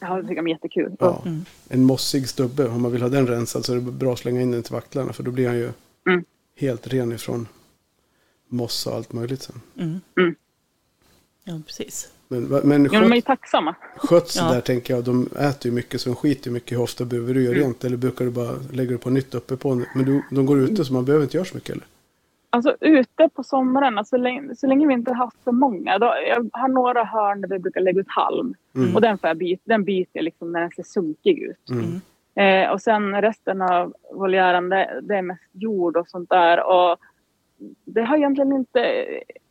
[0.00, 0.96] Ja, det tycker jag är jättekul.
[1.00, 1.22] Ja.
[1.26, 1.44] Mm.
[1.68, 4.40] En mossig stubbe, om man vill ha den rensad så är det bra att slänga
[4.42, 5.70] in den till vaktlarna för då blir han ju
[6.08, 6.24] Mm.
[6.56, 7.48] helt ren ifrån
[8.52, 9.60] mossa och allt möjligt sen.
[9.78, 10.00] Mm.
[10.18, 10.34] Mm.
[11.44, 12.12] ja, precis.
[12.28, 13.74] Men, men Ja, men de är ju sköt, tacksamma.
[13.96, 14.54] skötsel Ja.
[14.54, 16.78] där tänker jag, de äter ju mycket så de skiter ju mycket.
[16.78, 17.64] Hur ofta behöver du göra Mm.
[17.66, 19.74] rent eller brukar du bara lägga det på nytt uppe på?
[19.94, 21.84] Men du, de går ute så man behöver inte göra så mycket eller?
[22.50, 25.98] Alltså ute på sommaren, alltså, så, länge, så länge vi inte har haft för många.
[25.98, 28.54] Då, jag har några hörn där vi brukar lägga ut halm.
[28.74, 28.94] Mm.
[28.94, 31.70] Och den, får jag byta, den byter jag liksom när den ser sunkig ut.
[31.70, 32.00] Mm.
[32.34, 36.62] Eh, och sen resten av voljären, det, det är mest jord och sånt där.
[36.66, 36.96] Och
[37.84, 39.06] det har egentligen inte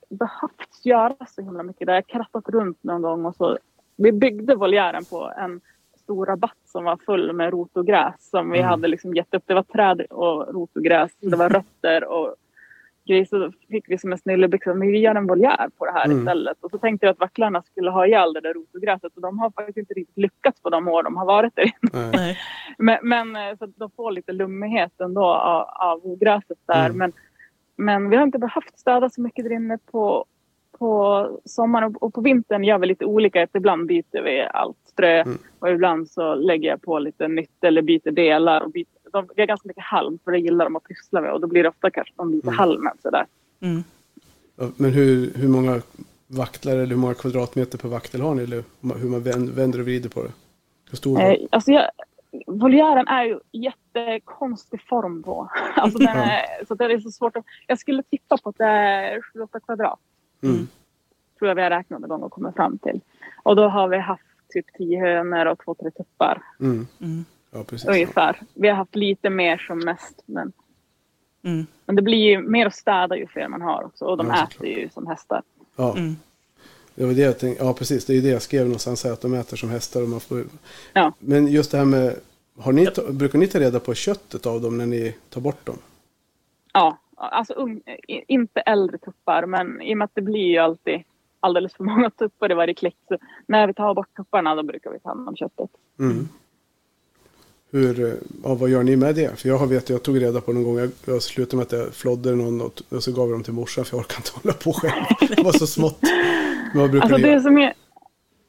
[0.10, 1.88] behövts göra så himla mycket.
[1.88, 1.94] där.
[1.94, 3.58] Jag krattat runt någon gång och så.
[3.98, 5.62] Vi byggde voljären på en
[5.98, 8.70] stor rabatt som var full med rot och gräs som vi Mm.
[8.70, 9.44] hade liksom gett upp.
[9.46, 11.12] Det var träd och rot och gräs.
[11.20, 12.36] Det var rötter och
[13.08, 13.26] grejer.
[13.26, 14.74] Så fick vi som en snillebyxa.
[14.74, 16.20] Men vi gör en voljär på det här Mm.
[16.20, 16.58] istället.
[16.64, 19.16] Och så tänkte jag att vacklarna skulle ha ihjäl det där rot och gräset.
[19.16, 21.72] Och de har faktiskt inte riktigt lyckats på de år de har varit där.
[22.12, 22.38] Nej.
[22.78, 26.86] men, men eh, så de får lite lummighet ändå av, av ogräset där.
[26.86, 26.98] Mm.
[26.98, 27.12] Men,
[27.84, 30.26] men vi har inte behövt städa så mycket där inne på,
[30.80, 33.44] på sommaren och, och på vintern gör vi lite olika.
[33.44, 35.38] Att ibland byter vi allt strö Mm.
[35.60, 38.62] och ibland så lägger jag på lite nytt eller byter delar.
[38.62, 41.32] Och byter, de, vi har ganska mycket halm för det gillar de att pyssla med
[41.34, 42.58] och då blir det ofta kanske de byter Mm.
[42.58, 43.26] halmen sådär.
[43.60, 43.84] Mm.
[44.78, 45.82] Men hur, hur många
[46.28, 48.44] vaktlar eller hur många kvadratmeter per vaktel har ni?
[48.44, 48.64] Eller
[49.02, 50.32] hur man vänder, och vrider på det?
[50.90, 51.84] Hur stor Eh, alltså jag,
[52.48, 55.50] voljären är ju jättekonstig form på.
[55.76, 57.46] Alltså den är, så det är så svårt att...
[57.68, 60.00] Jag skulle tippa på att det är 7-8 kvadrat.
[60.44, 60.68] Mm.
[61.40, 63.02] Tror jag vi har räknat någon gång och kommit fram till.
[63.44, 66.88] Och då har vi haft typ 10 hönor och 2-3 tuppar Mm.
[67.02, 67.26] Mm.
[67.52, 67.90] Ja, precis.
[67.90, 68.42] ungefär.
[68.54, 70.24] Vi har haft lite mer som mest.
[70.26, 70.52] Men,
[71.44, 71.66] Mm.
[71.86, 74.06] men det blir ju mer att städa ju fler man har också.
[74.06, 75.42] Och de Ja, äter ju som hästar.
[75.76, 76.16] Ja, Mm.
[77.02, 77.64] Det var det jag tänkte.
[77.64, 78.06] Ja, precis.
[78.06, 80.02] Det är ju det jag skrev någonstans här, att de äter som hästar.
[80.02, 80.44] Och man får...
[80.94, 81.14] Ja.
[81.20, 82.16] Men just det här med,
[82.58, 85.78] har ni, brukar ni ta reda på köttet av dem när ni tar bort dem?
[86.74, 89.46] Ja, alltså ung, i- inte äldre tuppar.
[89.46, 91.04] Men i och med att det blir ju alltid
[91.40, 92.98] alldeles för många tuppar i varje klick.
[93.08, 95.70] Så när vi tar bort tupparna då brukar vi ta hand om köttet.
[96.00, 96.30] Mm.
[97.74, 99.40] Hur, ja, vad gör ni med det?
[99.40, 101.72] För jag har vet, jag tog reda på någon gång, jag, jag slutade med att
[101.72, 104.32] jag flodde någon och, och så gav jag dem till morsan för jag orkar inte
[104.34, 105.04] hålla på själv.
[105.36, 106.00] Det var så smått.
[106.76, 107.42] Vad brukar Alltså ni det göra?
[107.42, 107.74] som är,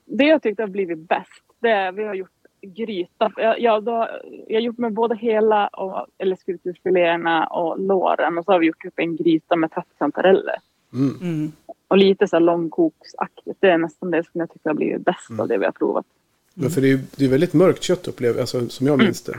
[0.05, 2.29] det jag tyckte har blivit bäst, det är vi har gjort
[2.63, 3.33] gryta.
[3.37, 4.09] Jag, jag, då,
[4.49, 8.67] jag har gjort med både hela och, eller skulpturfiléerna och låren och så har vi
[8.67, 10.57] gjort upp en gryta med trattkantareller.
[10.93, 11.17] Mm.
[11.21, 11.53] Mm.
[11.89, 13.57] Och lite så här långkoksaktigt.
[13.61, 15.41] Det är nästan det som jag tycker har blivit bäst Mm.
[15.41, 16.07] av det vi har provat.
[16.55, 19.23] Men för det är ju det är väldigt mörkt kött upplever alltså, som jag minns
[19.23, 19.39] det.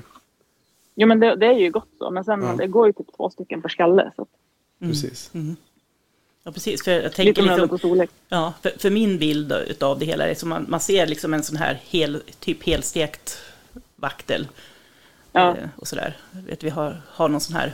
[0.95, 2.11] Jo men det, det är ju gott så.
[2.11, 2.55] Men sen Ja.
[2.57, 4.11] det går ju typ två stycken per skalle.
[4.15, 4.27] Så
[4.79, 5.31] Precis.
[6.43, 6.83] Ja, precis.
[6.83, 8.09] För jag lite tänker beroende liksom, på storlek.
[8.29, 9.51] ja, för, för min bild
[9.83, 13.37] av det hela är som man, man ser liksom en sån här hel, typ helstekt
[13.95, 14.47] vaktel.
[15.31, 15.57] Ja.
[15.57, 16.17] Eh, och sådär.
[16.31, 17.73] Vet, vi har, har någon sån här,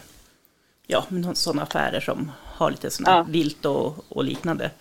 [0.88, 3.25] ja, sådana affärer som har lite sån här Ja.
[3.29, 4.71] vilt och, och liknande.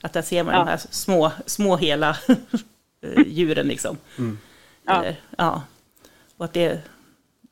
[0.00, 0.58] Att där ser man Ja.
[0.60, 2.16] de här små, små hela
[3.00, 3.96] eh, djuren liksom.
[4.16, 5.00] Ja.
[5.00, 5.62] Eller, ja.
[6.36, 6.80] Och att det,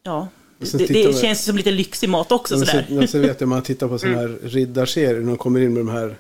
[0.03, 2.87] ja, det, det man- känns som lite lyxig mat också Men sådär.
[2.89, 5.81] sen, sen vet jag, man tittar på sådana här riddarserier, när de kommer in med
[5.81, 6.17] de här,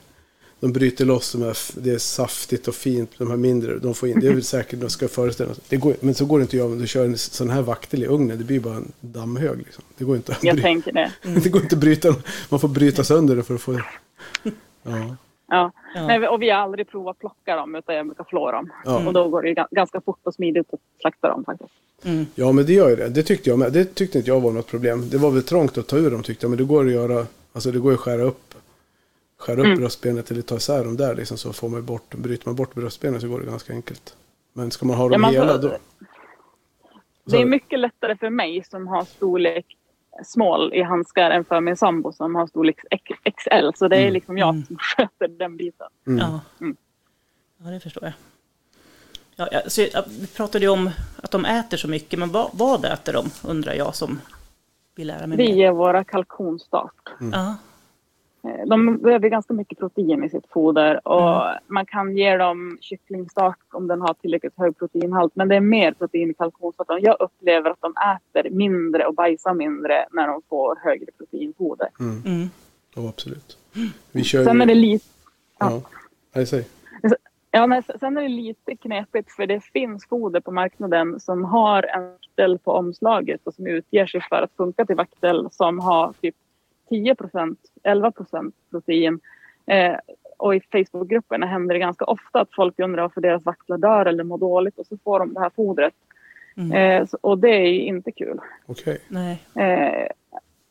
[0.60, 4.08] de bryter loss de här, det är saftigt och fint, de här mindre, de får
[4.08, 5.64] in, det är väl säkert, de ska föreställa sig.
[5.68, 7.62] Det går, men så går det inte att göra om du kör en sån här
[7.62, 9.84] vaktel i ugnen, det blir bara en dammhög liksom.
[9.98, 11.12] Det går inte att Jag bry- tänker det.
[11.42, 12.14] det går inte att bryta,
[12.48, 13.80] man får bryta sönder det för att få,
[14.82, 15.16] ja.
[15.46, 15.72] Ja.
[15.94, 16.06] Ja.
[16.06, 18.72] Nej, och vi har aldrig provat plocka dem utan jag brukar flå dem.
[18.84, 19.06] Ja.
[19.06, 21.72] Och då går det ganska fort och smidigt att slakta dem faktiskt.
[22.04, 22.26] Mm.
[22.34, 23.08] Ja, men det gör ju det.
[23.08, 23.72] Det tyckte jag med.
[23.72, 25.08] Det tyckte inte jag var något problem.
[25.10, 27.26] Det var väl trångt att ta ur dem tyckte jag, men det går att göra,
[27.52, 28.54] alltså det går att skära upp,
[29.38, 32.56] skära upp bröstbenet eller ta isär dem där liksom, så får man bort, bryter man
[32.56, 34.16] bort bröstbenet så går det ganska enkelt.
[34.52, 35.76] Men ska man ha dem Ja, man hela då?
[37.24, 39.75] Det är mycket lättare för mig som har storlek
[40.24, 42.76] small i handskar än för min sambo som har storlek
[43.36, 43.70] XL.
[43.78, 45.86] Så det är liksom jag som sköter den biten.
[46.06, 46.18] Mm.
[46.18, 46.40] Ja.
[46.60, 46.76] Mm.
[47.64, 48.12] ja, det förstår jag.
[49.36, 50.90] Ja, ja, så, ja, vi pratade ju om
[51.22, 54.20] att de äter så mycket, men vad, vad äter de, undrar jag som
[54.94, 55.54] vill lära mig Vi mer.
[55.56, 56.92] ger våra kalkonstart.
[57.32, 57.54] Ja, Eh,
[58.66, 63.86] De behöver ganska mycket protein i sitt foder och man kan ge dem kycklingstart om
[63.86, 65.36] den har tillräckligt hög proteinhalt.
[65.36, 66.86] Men det är mer protein i kalkonstart.
[67.00, 71.88] Jag upplever att de äter mindre och bajsar mindre när de får högre proteinfoder.
[72.00, 72.48] mm,
[72.94, 73.58] Ja, absolut.
[74.12, 75.04] Vi kör Sen är det lite
[75.58, 75.82] Ja,
[76.46, 76.66] säg.
[77.50, 81.82] Ja, men sen är det lite knepigt för det finns foder på marknaden som har
[81.82, 86.12] en vaktel på omslaget och som utger sig för att funka till vaktel som har
[86.20, 86.34] typ
[86.90, 88.12] 10% 11
[88.70, 89.20] protein.
[89.66, 89.94] Eh,
[90.38, 94.24] och i Facebookgrupperna händer det ganska ofta att folk undrar varför deras vaktlar dör eller
[94.24, 95.94] mår dåligt och så får de det här fodret.
[96.56, 96.72] Mm.
[97.02, 98.38] Eh, så, och det är ju inte kul.
[98.66, 98.98] Okej.
[99.08, 99.42] nej.
[99.54, 100.08] Eh,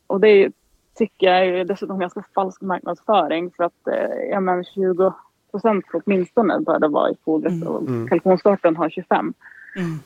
[0.08, 0.52] och det är,
[0.96, 5.14] tycker jag är dessutom ganska falsk marknadsföring för att eh, ja, men 20
[5.52, 7.68] procent åtminstone bör det vara i fodret Mm.
[7.68, 8.08] och Mm.
[8.08, 9.34] kalkonstarten har 25.
[9.76, 10.00] Mm.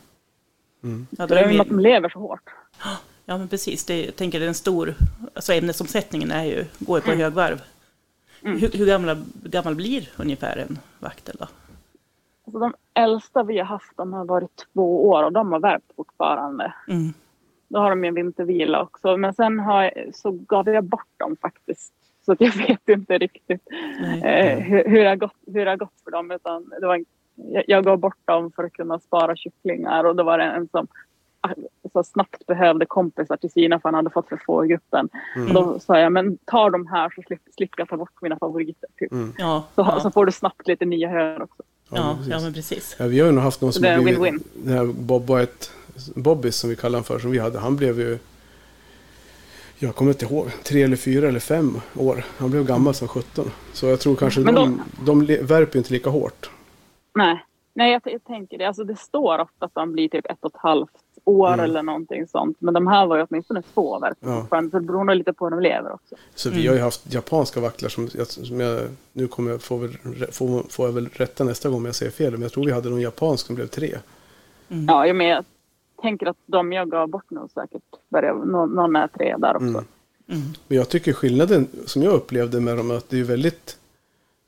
[0.83, 1.07] Mm.
[1.17, 2.49] Så det är ju att de lever så hårt.
[3.29, 3.85] Ja, men precis.
[3.85, 4.93] Det, jag tänker det är en stor,
[5.33, 7.61] alltså ämnesomsättningen är ju, går ju på högvarv.
[8.43, 8.59] Mm.
[8.59, 11.45] Hur, hur gamla, gammal blir ungefär en vaktel då?
[12.45, 15.91] Alltså de äldsta vi har haft de har varit två år och de har värpt
[15.95, 16.73] fortfarande.
[16.87, 17.13] Mm.
[17.67, 19.17] Då har de ju en vintervila också.
[19.17, 21.93] Men sen har så gav jag bort dem faktiskt.
[22.25, 23.61] Så att jag vet inte riktigt
[24.23, 26.31] eh, hur, hur, det har gått, hur det har gått för dem.
[26.31, 30.15] Utan det var, en- jag, jag gav bort dem för att kunna spara kycklingar och
[30.15, 30.87] då var det en som
[31.93, 35.09] så snabbt behövde kompisar till sina för han hade fått för få i gruppen.
[35.47, 38.37] Och då sa jag, men ta de här så slipper, slipper jag ta bort mina
[38.39, 38.89] favoriter.
[38.99, 39.11] Typ.
[39.11, 39.33] Mm.
[39.37, 41.63] Ja, Så, ja, så får du snabbt lite nya hönor också.
[41.89, 42.31] ja, precis.
[42.33, 42.95] ja, men precis.
[42.99, 44.39] Ja, vi har ju nog haft någon som Det är win-win.
[44.53, 45.65] den här Bob White,
[46.15, 48.17] Bobbys som vi kallar honom för, som vi hade, han blev ju,
[49.79, 52.23] jag kommer inte ihåg, tre eller fyra eller fem år.
[52.37, 53.51] Han blev gammal som 17.
[53.73, 56.49] Så jag tror kanske Men de, de le- värper inte lika hårt.
[57.15, 58.65] Nej, Nej jag, jag tänker det.
[58.65, 60.91] Alltså, det står ofta att de blir typ ett och ett halvt
[61.23, 61.59] år Mm.
[61.65, 62.57] eller någonting sånt.
[62.59, 64.39] Men de här var ju åtminstone två verk Ja.
[64.41, 64.71] fortfarande.
[64.71, 66.15] Så det beror nog lite på hur de lever också.
[66.35, 66.61] Så Mm.
[66.61, 68.81] vi har ju haft japanska vaktlar som, jag- som jag,
[69.13, 69.91] nu kommer jag, får, väl,
[70.31, 72.31] får, får jag väl rätta nästa gång om jag säger fel.
[72.31, 73.95] Men jag tror vi hade någon japansk som blev tre.
[74.69, 74.85] Mm.
[74.87, 75.45] Ja, jag, men jag
[76.01, 79.65] tänker att de jag gav bort nu säkert börjar, någon, någon är tre där också.
[79.67, 79.85] Mm.
[80.29, 80.41] Mm.
[80.67, 83.77] Men jag tycker skillnaden som jag upplevde med dem är att det är väldigt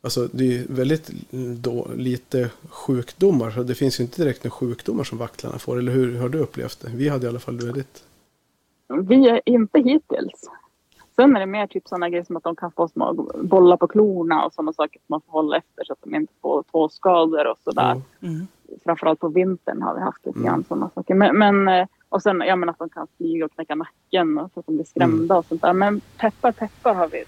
[0.04, 1.12] Alltså det är väldigt
[1.62, 3.52] då, lite sjukdomar.
[3.52, 5.78] Så det finns ju inte direkt några sjukdomar som vaktlarna får.
[5.80, 6.90] Eller hur har du upplevt det?
[6.96, 8.04] Vi hade i alla fall väldigt...
[9.02, 10.50] Vi är inte hittills.
[11.16, 13.88] Sen är det mer typ sådana grejer som att de kan få små bollar på
[13.88, 17.48] klorna och sådana saker som man får hålla efter så att de inte får tåskador
[17.48, 18.02] och sådär.
[18.22, 18.48] Mm.
[18.84, 20.50] framförallt på vintern har vi haft lite Mm.
[20.52, 21.16] grann sådana saker.
[21.16, 24.52] Men, men, eh, och sen ja, men att de kan flyga och knäcka nacken och
[24.54, 25.74] så att de blir skrämda och sånt där.
[25.74, 27.24] Men peppar peppar har vi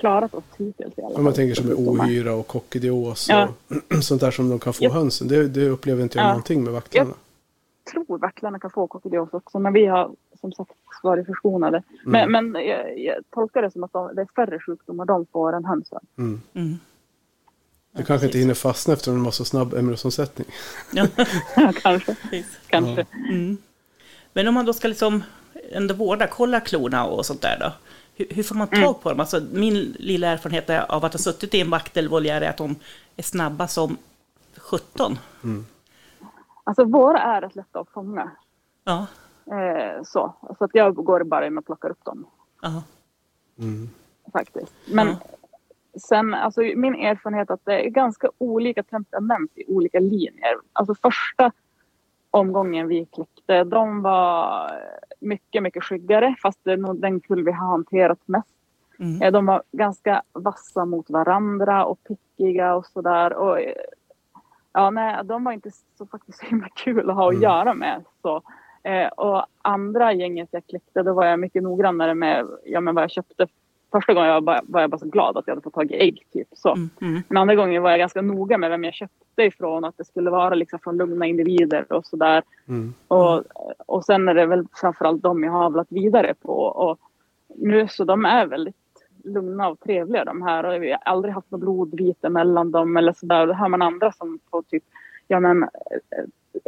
[0.00, 1.16] klarat oss hittills i alla fall.
[1.18, 3.48] Om man tänker som med ohyra och kockidios Ja.
[3.96, 4.90] och sånt där som de kan få Ja.
[4.90, 5.28] hönsen.
[5.28, 6.28] Det, det upplever inte jag Ja.
[6.28, 7.10] någonting med vaktlarna.
[7.84, 10.10] Jag tror vaktlarna kan få kokidios också men vi har
[10.40, 10.70] som sagt
[11.02, 11.82] varit förskonade.
[12.06, 12.32] Mm.
[12.32, 15.52] Men, men jag, jag tolkar det som att de, det är färre sjukdomar de får
[15.52, 16.00] än hönsen.
[16.18, 16.40] Mm.
[16.54, 16.78] Mm.
[17.96, 20.46] Du kanske inte hinner fastna eftersom de har så snabb ämnesomsättning.
[20.92, 21.06] Ja,
[21.82, 22.14] Kanske.
[22.14, 22.46] precis.
[22.66, 23.06] Kanske.
[23.30, 23.56] Mm.
[24.32, 25.22] Men om man då ska liksom
[25.72, 27.72] ändå vårda, kolla klorna och sånt där då.
[28.20, 28.94] Hur, hur får man tag Mm.
[28.94, 29.20] på dem?
[29.20, 32.76] Alltså, min lilla erfarenhet är- av att ha suttit i en vaktelvoljär är att de
[33.16, 33.96] är snabba som
[34.56, 35.18] 17.
[36.64, 38.30] Alltså våra är rätt lätta att fånga.
[38.84, 39.06] Ja,
[39.46, 42.26] Eh, så så att jag går bara in och plockar upp dem
[42.62, 42.82] Ja.
[43.58, 43.88] Mm.
[44.32, 44.72] faktiskt.
[44.92, 45.16] Men Ja.
[46.00, 50.56] sen, alltså min erfarenhet att det är ganska olika temperament i olika linjer.
[50.72, 51.52] Alltså första
[52.30, 54.70] omgången vi klippte, de var
[55.20, 58.48] mycket, mycket skyggare fast det är nog den kull vi har hanterat mest.
[58.98, 59.22] Mm.
[59.22, 63.32] Eh, De var ganska vassa mot varandra och pickiga och sådär.
[63.32, 63.74] Och, eh,
[64.72, 67.42] ja, nej, de var inte så faktiskt så himla kul att ha att Mm.
[67.42, 68.04] göra med.
[68.22, 68.42] Så.
[68.82, 73.02] Eh, och andra gänget jag klippte, då var jag mycket noggrannare med ja, men vad
[73.04, 73.46] jag köpte.
[73.92, 75.94] Första gången jag bara, var jag bara så glad att jag hade fått tag i
[75.94, 76.26] ägg.
[76.32, 76.74] Typ, så.
[76.74, 76.90] Mm.
[77.00, 77.22] Mm.
[77.28, 79.84] Men andra gången var jag ganska noga med vem jag köpte ifrån.
[79.84, 82.42] Att det skulle vara liksom från lugna individer och sådär.
[82.68, 82.94] Mm.
[83.08, 83.42] Och,
[83.86, 86.52] och sen är det väl framförallt de jag har avlat vidare på.
[86.52, 86.98] Och
[87.56, 88.76] nu så de är väldigt
[89.24, 90.64] lugna och trevliga de här.
[90.64, 93.46] Och vi har aldrig haft något blodvite mellan dem eller sådär.
[93.46, 94.84] Då hör man andra som får typ,
[95.30, 95.68] ja men eh,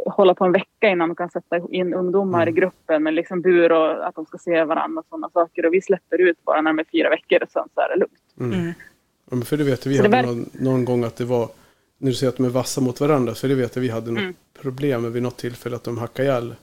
[0.05, 2.55] hålla på en vecka innan de kan sätta in ungdomar Mm.
[2.55, 5.65] i gruppen med liksom bur och att de ska se varandra och sådana saker.
[5.65, 7.95] Och vi släpper ut bara när de är fyra veckor och sen så är det
[7.95, 8.21] lugnt.
[8.39, 8.59] Mm.
[8.59, 8.73] Mm.
[9.29, 11.49] Ja, men för det vet vi Så hade någon, någon gång att det var,
[11.97, 14.11] när du säger att de är vassa mot varandra, så det vet jag vi hade
[14.11, 14.33] något Mm.
[14.61, 16.55] problem med vid något tillfälle att de hackade ihjäl.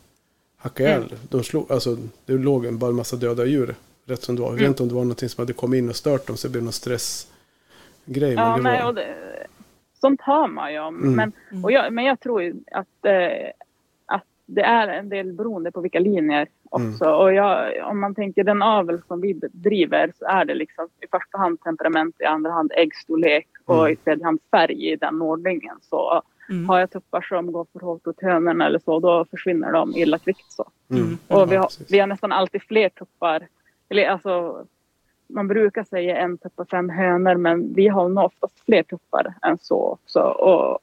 [0.57, 1.03] Hackade ihjäl.
[1.03, 1.19] Mm.
[1.31, 3.75] De slog, alltså, det låg en, bara en massa döda djur
[4.07, 4.49] rätt som det var.
[4.49, 4.71] Jag vet Mm.
[4.71, 6.65] inte om det var någonting som hade kommit in och stört dem så det blev
[6.65, 7.31] någon stressgrej.
[8.35, 9.07] Ja, men det nej, var, och det,
[10.01, 10.97] sånt hör man ju om.
[11.03, 11.15] Mm.
[11.17, 11.33] Men,
[11.65, 13.51] och jag, men jag tror ju att, eh,
[14.07, 17.11] att det är en del beroende på vilka linjer också.
[17.15, 21.07] Och jag, om man tänker den avel som vi driver så är det liksom i
[21.11, 23.93] första hand temperament, i andra hand äggstorlek och Mm.
[23.93, 25.77] i tredje hand färg i den ordningen.
[25.83, 26.69] Så Mm.
[26.69, 30.19] har jag tuppar som går för hårt åt hönorna eller så, då försvinner de illa
[30.19, 30.53] kvickt.
[30.53, 30.65] Så.
[30.91, 31.19] mm.
[31.29, 33.47] Och vi har, vi har nästan alltid fler tuppar.
[33.89, 34.65] Eller alltså,
[35.33, 39.35] man brukar säga en tupp och fem hönor men vi har nog oftast fler tuppar
[39.43, 40.21] än så också.
[40.21, 40.79] Och,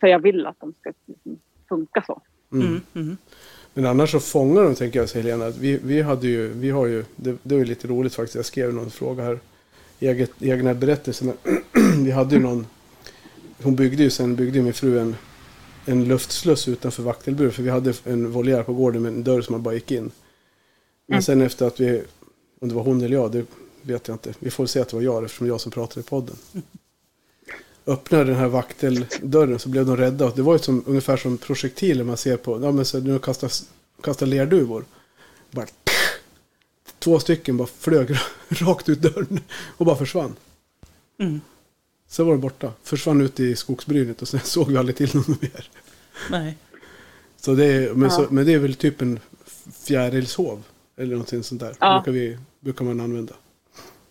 [0.00, 2.22] för jag vill att de ska liksom funka så.
[2.52, 2.66] Mm.
[2.66, 2.80] Mm.
[2.94, 3.16] Mm.
[3.74, 5.46] Men annars så fångar de, tänker jag, Helena.
[5.46, 8.34] att Vi, vi hade ju, vi har ju, det, det var ju lite roligt faktiskt.
[8.34, 9.38] Jag skrev någon fråga här.
[10.00, 11.26] Eget, egna berättelser.
[11.26, 11.36] Men
[12.04, 12.66] vi hade ju någon,
[13.62, 15.16] hon byggde ju sen, byggde ju min fru en,
[15.86, 17.50] en luftsluss utanför vaktelbur.
[17.50, 20.10] För vi hade en voljär på gården med en dörr som man bara gick in.
[21.06, 21.22] Men Mm.
[21.22, 22.02] sen efter att vi,
[22.64, 23.46] om det var hon eller jag, det
[23.82, 24.34] vet jag inte.
[24.38, 26.36] Vi får se att det var jag eftersom det var jag som pratade i podden.
[27.86, 30.30] Öppnade den här vakteldörren så blev de rädda.
[30.30, 33.50] Det var ju som, ungefär som projektiler man ser på, ja men så nu kastar,
[34.02, 34.84] kastar lerduvor.
[35.50, 35.66] Bara,
[36.98, 38.16] två stycken bara flög
[38.48, 40.36] rakt ut dörren och bara försvann.
[41.18, 41.40] Mm.
[42.08, 42.72] Sen var de borta.
[42.82, 45.70] Försvann ut i skogsbrynet och sen såg vi aldrig till någon mer.
[46.30, 46.56] Nej.
[47.40, 48.16] Så det är, men, Ja.
[48.16, 49.20] så, men det är väl typ en
[49.84, 50.62] fjärilshov.
[50.96, 51.72] Eller någonting sånt där.
[51.80, 52.02] Ja.
[52.04, 53.34] Brukar, vi, brukar man använda.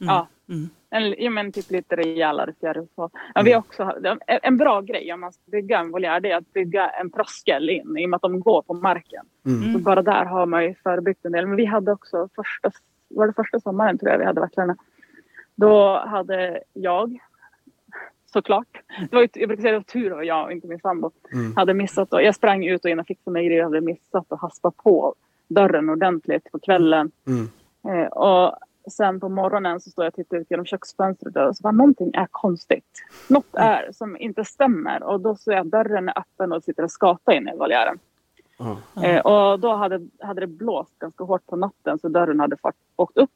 [0.02, 0.14] Mm.
[0.16, 0.28] Ja.
[0.50, 0.70] Mm.
[0.90, 2.88] En, ja, men typ lite rejälare fjäril.
[2.96, 3.10] så.
[3.36, 3.94] Ja, vi också,
[4.28, 7.70] en, bra grej om man ska bygga en voljär det är att bygga en tröskel
[7.70, 9.26] in i och med att de går på marken.
[9.46, 9.74] Mm.
[9.74, 11.48] Så bara där har man ju förebyggt en del.
[11.48, 12.72] Men vi hade också första,
[13.10, 14.76] var det första sommaren tror jag vi hade vaktlarna.
[15.56, 17.20] Då hade jag
[18.34, 18.82] såklart.
[19.10, 20.80] Det var ju, jag brukar säga att det var tur att jag och inte min
[20.80, 21.56] sambo Mm.
[21.56, 22.14] hade missat.
[22.14, 24.72] Och jag sprang ut och in och fixade mig grejer och hade missat och haspa
[24.72, 25.16] på
[25.48, 27.12] dörren ordentligt på kvällen.
[27.28, 27.50] Mm.
[27.88, 28.58] Eh, och
[28.92, 32.12] sen på morgonen så står jag och tittar ut genom köksfönstret och så bara någonting
[32.14, 33.04] är konstigt.
[33.30, 36.84] Något är som inte stämmer och då ser jag att dörren är öppen och sitter
[36.84, 38.00] en skata inne i voljären.
[38.58, 39.04] Ja.
[39.04, 42.76] Eh, och då hade, hade det blåst ganska hårt på natten så dörren hade fått,
[42.96, 43.30] åkt upp.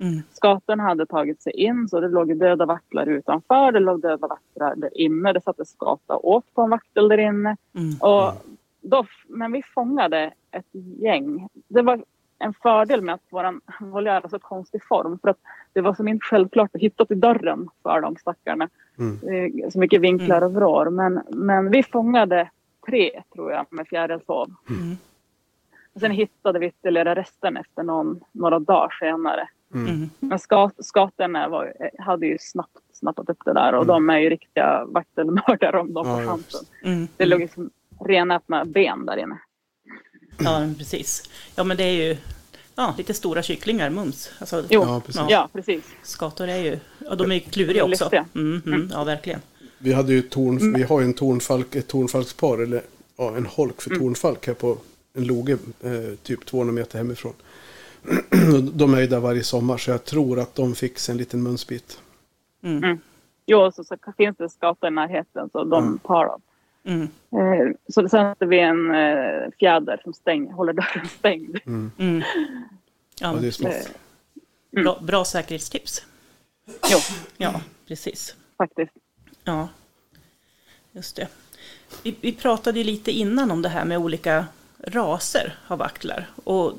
[0.00, 0.22] Mm.
[0.32, 3.72] Skatorna hade tagit sig in så det låg döda vaktlar utanför.
[3.72, 5.32] Det låg döda vaktlar där inne.
[5.32, 7.56] Det satt en skata och åt på en vaktel där inne.
[7.74, 7.96] Mm.
[8.00, 8.32] Och
[8.80, 10.66] då, men vi fångade ett
[10.98, 11.48] gäng.
[11.68, 12.04] Det var
[12.38, 15.18] en fördel med att vår voljär var så konstig form.
[15.18, 15.38] För att
[15.72, 18.68] det var som inte självklart att hitta till dörren för de stackarna.
[18.98, 19.18] Mm.
[19.64, 20.90] Eh, Så mycket vinklar och vrår.
[20.90, 22.50] Men, men vi fångade
[22.86, 24.46] tre tror jag med fjärilshov.
[24.70, 24.96] Mm.
[25.94, 29.48] Och Sen hittade vi ytterligare resten efter någon, några dagar senare.
[29.74, 29.86] Mm.
[29.94, 30.10] Mm.
[30.20, 33.86] Men skat, skatorna var, hade ju snabbt snappat upp det där och Mm.
[33.94, 36.60] de är ju riktiga vaktelmördare om de får ja, chansen.
[36.84, 37.08] Mm.
[37.16, 37.70] Det låg liksom
[38.00, 39.38] renätna ben där inne.
[40.38, 41.22] Ja, men precis.
[41.54, 42.16] Ja, men det är ju
[42.74, 44.30] ja, lite stora kycklingar, mums.
[44.38, 44.82] Alltså, Jo.
[44.82, 45.22] Ja, precis.
[45.28, 45.84] Ja, precis.
[46.02, 48.04] Skator är ju, ja, de är ju kluriga också.
[48.04, 48.26] Lustiga.
[48.34, 49.40] Mm, mm, ja, verkligen.
[49.78, 50.72] Vi, hade ju torn, Mm.
[50.72, 52.82] vi har ju en tornfalk, ett tornfalkspar, eller
[53.16, 54.00] ja, en holk för Mm.
[54.02, 54.78] tornfalk här på
[55.14, 55.90] en loge eh,
[56.22, 57.32] typ 200 meter hemifrån.
[58.72, 61.42] de är ju där varje sommar så jag tror att de fick sig en liten
[61.42, 61.98] munsbit.
[62.62, 62.98] Mm.
[63.46, 65.98] Jo, så, så finns det skator i närheten så de Mm.
[65.98, 66.40] tar dem.
[66.84, 67.02] Mm.
[67.32, 71.58] Eh, så sen sätter vi en eh, fjäder som stäng, håller dörren stängd.
[71.66, 71.90] Mm.
[71.98, 72.22] Mm.
[73.20, 73.94] Ja, Ja, det är Eh, smart.
[74.70, 76.06] bra, bra säkerhetstips.
[76.66, 76.98] jo,
[77.36, 78.36] Ja, precis.
[78.58, 78.92] faktiskt.
[79.44, 79.68] Ja,
[80.92, 81.28] just det.
[82.02, 84.46] Vi, vi pratade ju lite innan om det här med olika
[84.78, 86.26] raser av vaktlar.
[86.44, 86.72] Och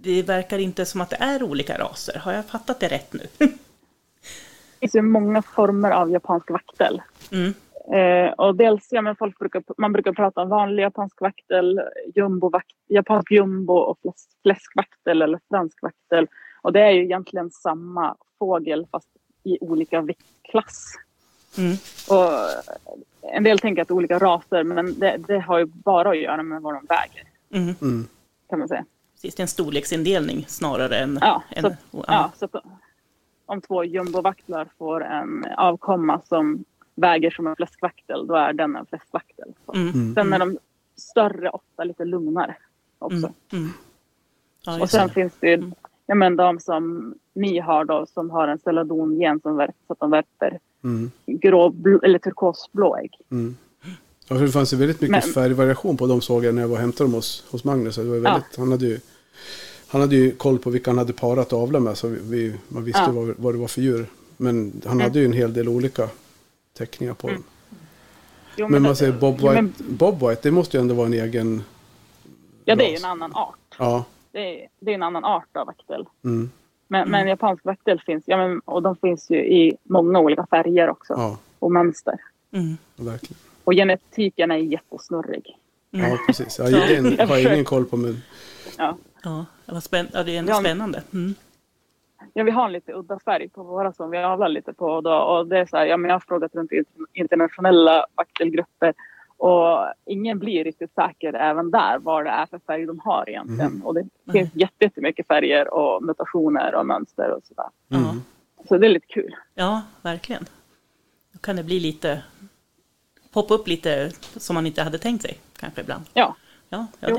[0.00, 2.18] det verkar inte som att det är olika raser.
[2.18, 3.26] Har jag fattat det rätt nu?
[3.38, 7.02] Det finns ju många former av japansk vaktel.
[7.32, 7.54] Mm.
[7.92, 11.80] Eh, och dels, ja, men folk brukar, man brukar prata om vanlig japansk vaktel,
[12.14, 16.26] jumbovakt, japansk jumbo och fläsk, fläskvaktel eller fransk vaktel.
[16.62, 19.08] Och det är ju egentligen samma fågel fast
[19.44, 20.94] i olika viktklass.
[21.58, 21.76] Mm.
[22.10, 22.30] Och
[23.22, 26.18] en del tänker att det är olika raser men det, det har ju bara att
[26.18, 27.74] göra med vad de väger Mm.
[27.82, 28.08] Mm.
[28.50, 28.84] kan man säga.
[29.14, 31.18] Precis, det är en storleksindelning snarare än...
[31.20, 32.54] Ja, än så, ja, så att
[33.46, 36.64] om två jumbovaktlar får en avkomma som
[36.96, 39.52] väger som en fläskvaktel, då är den en fläskvaktel.
[39.66, 39.72] Så.
[39.74, 39.88] Mm.
[39.88, 40.14] Mm.
[40.14, 40.58] Sen är de
[40.96, 42.56] större ofta lite lugnare
[42.98, 43.16] också.
[43.16, 43.32] Mm.
[43.52, 43.68] Mm.
[44.64, 45.14] Ja, Och sen det.
[45.14, 45.74] finns det ju Mm.
[46.06, 50.00] ja, men de som ni har då som har en celadongen som värper, så att
[50.00, 51.10] de värper Mm.
[51.26, 53.14] grå bl- eller turkosblå ägg.
[53.30, 53.56] Mm.
[54.28, 56.68] Ja, för det fanns ju väldigt mycket Men- färgvariation på de såg jag när jag
[56.68, 57.96] var och hämtade dem hos, hos Magnus.
[57.96, 58.98] Det var väldigt, han, hade ju,
[59.88, 61.96] han hade ju koll på vilka han hade parat och avlat med.
[61.98, 63.12] Så vi, vi, man visste Ja.
[63.12, 64.06] vad, vad det var för djur.
[64.36, 65.04] Men han Mm.
[65.04, 66.08] hade ju en hel del olika
[66.76, 67.44] teckningar på dem.
[68.56, 71.06] Jo, Men man det- säger Bob White, men- Bob White, det måste ju ändå vara
[71.06, 71.62] en egen...
[72.64, 73.74] Ja, det är ju en annan art.
[73.78, 74.04] Ja.
[74.32, 76.06] Det är, det är en annan art av vaktel.
[76.24, 76.50] Mm,
[76.88, 80.88] Men, men japansk vaktel finns, ja, men, och de finns ju i många olika färger
[80.90, 81.12] också.
[81.12, 82.14] ja, Och mönster.
[82.52, 82.76] Mm.
[82.96, 83.36] verkligen.
[83.64, 85.56] Och genetiken är jättesnurrig.
[85.92, 86.10] Mm.
[86.10, 86.58] Ja, precis.
[86.58, 87.96] Ja, den har jag ingen koll på.
[87.96, 88.22] Men,
[88.78, 88.96] Ja.
[89.22, 90.60] Ja, det, var spänn- ja, det är ändå Ja.
[90.60, 91.02] spännande.
[91.12, 91.34] Mm.
[92.34, 95.00] Ja, vi har en lite udda färg på våra som vi avlar lite på.
[95.00, 98.94] Då, och det är så här, ja, men jag har frågat runt i internationella vaktelgrupper
[99.38, 103.72] och ingen blir riktigt säker även där vad det är för färg de har egentligen.
[103.72, 103.82] Mhm.
[103.86, 107.66] Och det finns jätte- jättemycket färger och mutationer och mönster och sådär.
[107.90, 108.20] Mm.
[108.68, 109.34] Så det är lite kul.
[109.54, 110.44] ja, verkligen.
[111.32, 112.22] Då kan det bli lite...
[113.32, 116.04] Poppa upp lite som man inte hade tänkt sig, kanske ibland.
[116.14, 116.36] Ja,
[116.68, 117.16] Ja, ja.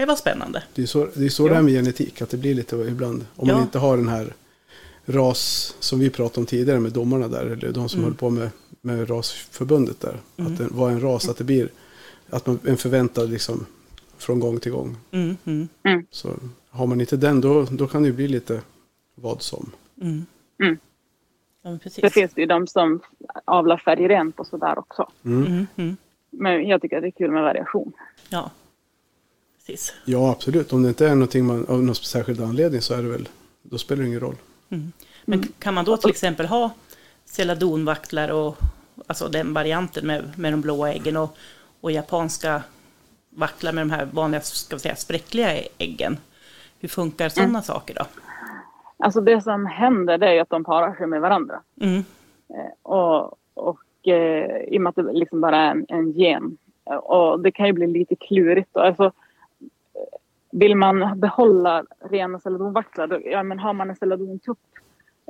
[0.00, 0.62] Det vara spännande.
[0.74, 3.26] det är så det, är så det är med genetik, att det blir lite ibland.
[3.36, 3.54] Om Ja.
[3.54, 4.32] man inte har den här
[5.06, 8.10] ras som vi pratade om tidigare med domarna där, eller de som Mm.
[8.10, 10.16] höll på med, med rasförbundet där.
[10.36, 10.52] Mm.
[10.52, 11.68] Att det var en ras, att det blir
[12.30, 13.66] att man, en förväntad liksom
[14.18, 14.96] från gång till gång.
[15.10, 15.36] Mm,
[15.84, 16.28] mm, Så
[16.70, 18.60] har man inte den, då, då kan det ju bli lite
[19.14, 19.72] vad som.
[20.02, 20.26] mm.
[20.62, 20.78] Mm.
[21.62, 22.02] Ja, men precis.
[22.02, 23.00] det finns ju de som
[23.44, 25.10] avlar färgrent och sådär också.
[25.24, 25.46] Mm.
[25.46, 25.96] Mm, mm.
[26.30, 27.92] Men jag tycker att det är kul med variation.
[28.28, 28.50] Ja,
[29.66, 29.94] precis.
[30.04, 30.72] Ja, absolut.
[30.72, 33.28] Om det inte är någonting man, av någon särskild anledning så är det väl,
[33.62, 34.36] då spelar det ingen roll.
[34.70, 34.92] Mm.
[35.24, 35.52] Men Mm.
[35.58, 36.70] kan man då till exempel ha
[37.24, 38.56] celadonvaktlar och
[39.06, 41.36] alltså den varianten med, med de blåa äggen och,
[41.80, 42.62] och japanska
[43.30, 45.48] vaktlar med de här vanliga ska vi säga, spräckliga
[45.78, 46.16] äggen?
[46.80, 47.62] Hur funkar sådana Mm.
[47.62, 48.04] saker då?
[48.98, 51.60] Alltså det som händer det är att de parar sig med varandra.
[51.80, 51.98] Mm.
[52.48, 56.56] Eh, och och eh, i och med att det liksom bara är en, en gen.
[57.02, 58.68] Och det kan ju bli lite klurigt.
[58.72, 58.80] Då.
[58.80, 59.12] Alltså,
[60.52, 64.58] vill man behålla rena celadonvaktlar, då, ja, men har man en celadontupp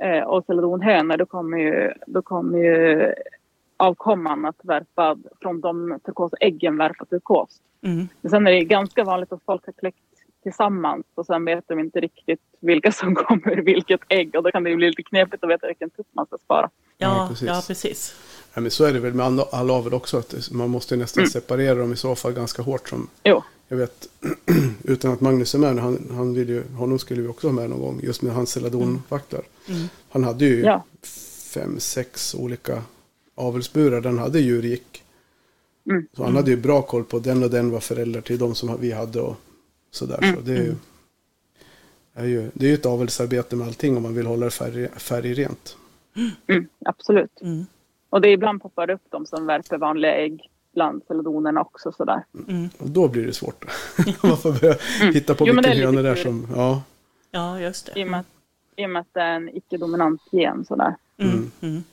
[0.03, 3.13] eh, och celadonhönor då kommer ju, då kommer ju
[3.77, 7.61] avkomman att värpa från de turkosa äggen värpa turkost.
[7.81, 8.07] Mm.
[8.21, 9.97] Men sen är det ganska vanligt att folk har kläckt
[10.43, 14.51] tillsammans och sen vet de inte riktigt vilka som kommer ur vilket ägg och då
[14.51, 16.69] kan det ju bli lite knepigt att veta vilken tupp man ska spara.
[16.97, 17.47] Ja, Ja, precis.
[17.47, 18.15] ja, precis.
[18.53, 20.17] Ja, men så är det väl med all, avel också.
[20.17, 22.89] Att man måste ju nästan separera dem i så fall ganska hårt.
[22.89, 24.09] Som Jo, jag vet,
[24.83, 27.69] utan att Magnus är med, han, han vill ju, honom skulle vi också ha med
[27.69, 27.99] någon gång.
[28.03, 29.41] Just med hans celadonvaktlar.
[29.69, 29.87] Mm.
[30.09, 30.85] Han hade ju Ja.
[31.53, 32.83] fem, sex olika
[33.35, 34.01] avelsburar.
[34.01, 35.03] Den hade djur gick.
[35.89, 36.07] Mm.
[36.13, 38.77] Så han hade ju bra koll på den och den var föräldrar till de som
[38.81, 39.35] vi hade och
[39.91, 40.19] sådär.
[40.23, 40.35] Mm.
[40.35, 40.75] Så det är ju,
[42.13, 44.87] är ju, det är ju ett avelsarbete med allting om man vill hålla det färg,
[44.89, 45.77] färgrent.
[46.47, 47.41] mm, absolut.
[47.41, 47.65] Mm.
[48.09, 52.23] Och det är ibland poppar upp de som värper vanliga ägg bland celadonerna också sådär.
[52.47, 52.69] Mm.
[52.77, 53.65] Och då blir det svårt.
[54.23, 54.75] man får börja
[55.13, 56.47] hitta på Jo, det vilken är höna där klurigt.
[56.47, 56.81] som, ja.
[57.31, 58.03] Ja, just I det.
[58.03, 58.25] och med att,
[58.75, 60.95] i och med att det är en icke-dominant gen sådär.
[61.17, 61.51] Mm.
[61.61, 61.83] Mm.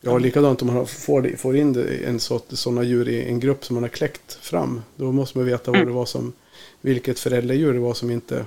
[0.00, 3.74] Ja, likadant om man får, får in det, en sådana djur i en grupp som
[3.74, 4.82] man har kläckt fram.
[4.96, 5.88] Då måste man veta vad Mm.
[5.88, 6.32] det var som,
[6.80, 8.46] vilket föräldradjur det var som inte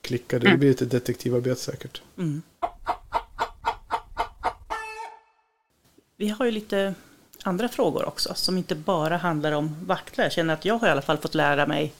[0.00, 0.42] klickade.
[0.44, 0.58] Det Mm.
[0.60, 2.02] blir lite detektivarbete säkert.
[2.18, 2.42] Mm.
[6.16, 6.94] Vi har ju lite
[7.46, 10.24] andra frågor också som inte bara handlar om vaktlar.
[10.24, 11.92] Jag känner att jag har i alla fall fått lära mig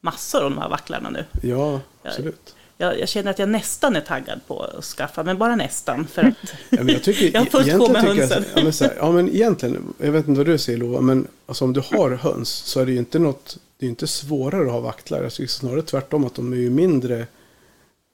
[0.00, 1.24] massor om de här vaktlarna nu.
[1.42, 2.54] Ja, absolut.
[2.80, 6.06] Jag, jag känner att jag nästan är taggad på att skaffa, men bara nästan.
[6.06, 6.34] För att,
[6.70, 8.44] Ja, men jag, tycker, Jag har fullt sjå med tycker jag- hönsen.
[8.54, 11.26] Ja men, så här, ja, men egentligen, jag vet inte vad du säger Lova, men
[11.46, 14.66] alltså, om du har höns så är det ju inte något, det är inte svårare
[14.66, 15.22] att ha vaktlar.
[15.22, 17.26] Jag tycker snarare tvärtom att de är ju mindre,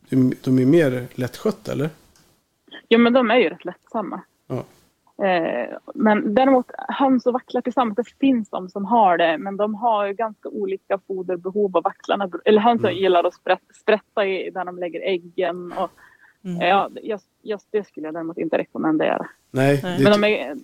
[0.09, 1.91] de, de är mer lättskötta eller?
[2.89, 4.20] Jo men de är ju rätt lättsamma.
[5.23, 9.75] Eh, men däremot höns och vacklar tillsammans, det finns de som har det, men de
[9.75, 13.03] har ju ganska olika foderbehov och vacklarna, eller hönsen Mm.
[13.03, 15.91] gillar att sprätt, sprätta i, där de lägger äggen och
[16.47, 16.61] Mm.
[16.69, 19.27] ja, just, just det skulle jag däremot inte rekommendera.
[19.51, 20.57] Nej, Men de är,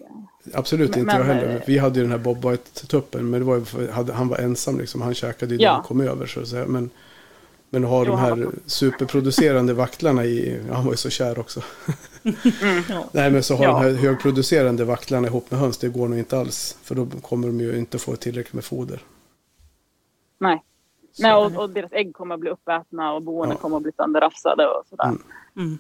[0.55, 1.63] absolut men- inte jag heller.
[1.67, 4.37] Vi hade ju den här Bob White-tuppen, men det var ju för, hade, han var
[4.39, 5.03] ensam liksom.
[5.03, 5.69] Han käkade ju Ja.
[5.71, 6.67] det han kom över så att säga.
[6.67, 6.91] Men,
[7.71, 11.39] men att ha Jo, de här var- superproducerande vacklarna i, han var ju så kär
[11.39, 11.63] också.
[12.89, 13.05] Ja.
[13.13, 13.71] Nej, men så ha Ja.
[13.73, 16.77] de här högproducerande vacklarna ihop med höns, det går nog inte alls.
[16.83, 19.01] För då kommer de ju inte få tillräckligt med foder.
[20.39, 20.65] nej.
[21.13, 23.59] Så- nej och, och deras ägg kommer att bli uppätna och boende Ja.
[23.59, 25.05] kommer att bli sönderrafsade och sådär.
[25.05, 25.23] Mm.
[25.57, 25.79] Mm.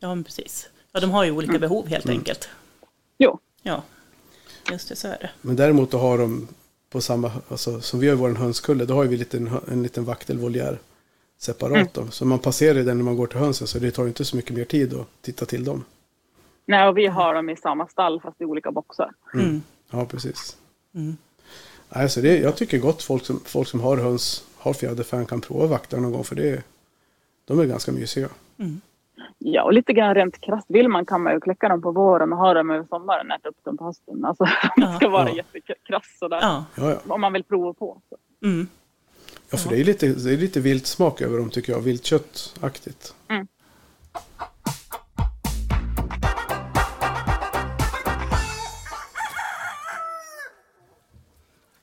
[0.00, 0.68] ja, men precis.
[0.92, 2.48] Ja, de har ju olika behov helt enkelt.
[3.18, 3.82] Jo, Ja,
[4.70, 5.30] just det, så är det.
[5.40, 6.48] Men däremot att ha dem
[6.92, 9.82] på samma, alltså som vi har i vår hönskulle, då har vi lite, en, en
[9.82, 10.78] liten vaktelvoljär
[11.38, 11.76] separat.
[11.76, 11.88] Mm.
[11.92, 12.06] Då.
[12.10, 14.56] Så man passerar den när man går till hönsen, så det tar inte så mycket
[14.56, 15.84] mer tid att titta till dem.
[16.66, 19.10] nej och vi har dem i samma stall fast i olika boxar.
[19.34, 19.62] Mm.
[19.90, 20.56] Ja, precis.
[20.94, 21.16] Mm.
[21.88, 25.40] Nej, så det, jag tycker gott folk som, folk som har höns, har fjäderfän kan
[25.40, 26.62] prova vaktlar någon gång, för det
[27.44, 28.28] de är ganska mysiga.
[29.38, 32.32] Ja, och lite grann rent krasst vill man kan man ju kläcka dem på våren
[32.32, 34.24] och ha dem över sommaren och äta upp dem på hösten.
[34.24, 34.44] Alltså
[34.76, 35.36] om man ska vara Ja.
[35.36, 36.38] jättekrass sådär.
[36.42, 36.64] Ja.
[36.74, 37.14] Ja, ja.
[37.14, 38.00] Om man vill prova på.
[38.08, 38.16] Så.
[38.46, 38.66] Mm.
[39.50, 43.14] ja för det är lite, det är lite vilt smak över dem tycker jag, viltköttaktigt.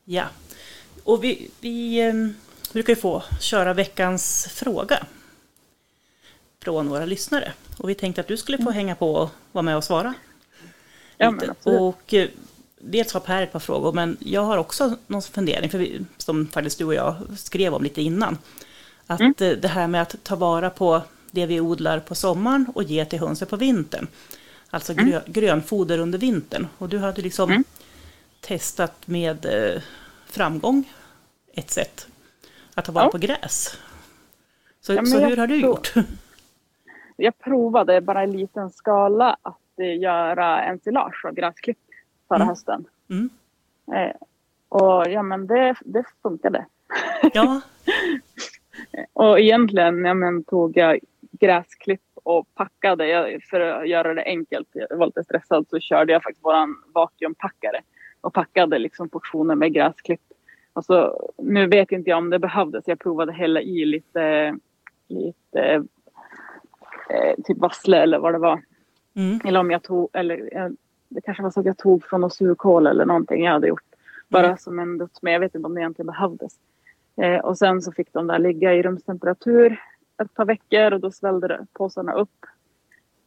[0.06, 0.24] Ja,
[1.04, 2.14] och vi, vi eh,
[2.74, 5.00] brukar ju få köra veckans fråga
[6.70, 7.54] från våra lyssnare.
[7.78, 10.14] Och vi tänkte att du skulle få hänga på och vara med och svara.
[11.18, 12.14] Ja, och
[12.80, 16.48] dels har Per ett par frågor, men jag har också någon fundering, för vi, som
[16.48, 18.38] faktiskt du och jag skrev om lite innan.
[19.08, 19.34] Att Mm.
[19.40, 21.02] eh, det här med att ta vara på
[21.32, 24.08] det vi odlar på sommaren och ge till hönsen på vintern.
[24.70, 26.68] Alltså grö, grönfoder under vintern.
[26.78, 27.64] Och du hade liksom Mm.
[28.42, 29.82] testat med eh,
[30.26, 30.94] framgång
[31.54, 32.08] ett sätt
[32.74, 33.12] att ta vara Ja.
[33.12, 33.78] på gräs.
[34.82, 35.94] Så, Ja, så hur har du gjort?
[37.22, 41.78] Jag provade bara i liten skala att eh, göra ensilage av gräsklipp
[42.28, 42.48] förra Mm.
[42.48, 42.86] hösten.
[43.10, 43.30] Mm.
[43.94, 44.16] Eh,
[44.70, 46.66] och ja, men det, det funkade.
[47.34, 47.62] Ja,
[49.14, 51.00] Och egentligen ja, men, tog jag
[51.32, 53.08] gräsklipp och packade.
[53.08, 56.76] Jag, för att göra det enkelt, jag var lite stressad, så körde jag faktiskt våran
[56.94, 57.82] vakuumpackare
[58.22, 60.22] och packade liksom portioner med gräsklipp.
[60.74, 62.88] Och så, nu vet inte jag om det behövdes.
[62.88, 64.56] Jag provade hälla i lite,
[65.08, 65.84] lite
[67.10, 68.62] eh, typ vassle eller vad det var.
[69.16, 69.40] mm.
[69.46, 70.70] Eller om jag tog, eller eh,
[71.10, 73.84] det kanske var så att jag tog från någon surkål eller någonting jag hade gjort.
[74.28, 74.58] Bara Mm.
[74.58, 76.54] som en dutt, men jag vet inte om det egentligen behövdes.
[77.22, 79.82] Eh, och sen så fick de där ligga i rumstemperatur
[80.24, 82.46] ett par veckor och då svällde påsarna upp.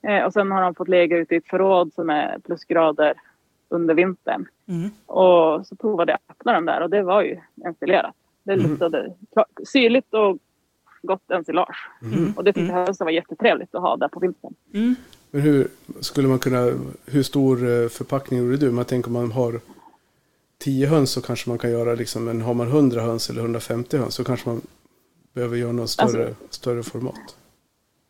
[0.02, 3.14] Eh, och sen har de fått ligga ute i ett förråd som är plusgrader
[3.68, 4.46] under vintern.
[4.68, 4.90] Mm.
[5.06, 8.14] Och så provade jag att öppna den där och det var ju ensilerat.
[8.42, 8.66] Det Mm.
[8.70, 10.38] luktade kla- syrligt och
[11.02, 11.88] gott ensilage.
[12.02, 12.32] Mm.
[12.36, 14.54] Och det tyckte jag var jättetrevligt att ha där på vintern.
[14.74, 14.94] Mm.
[15.30, 15.68] Men hur
[16.00, 16.72] skulle man kunna,
[17.06, 18.70] hur stor eh, förpackning gjorde du?
[18.70, 19.60] Man tänker om man har
[20.58, 23.96] 10 höns så kanske man kan göra liksom, men har man 100 höns eller 150
[23.96, 24.60] höns så kanske man
[25.32, 27.36] behöver göra någon större, Alltså- större format.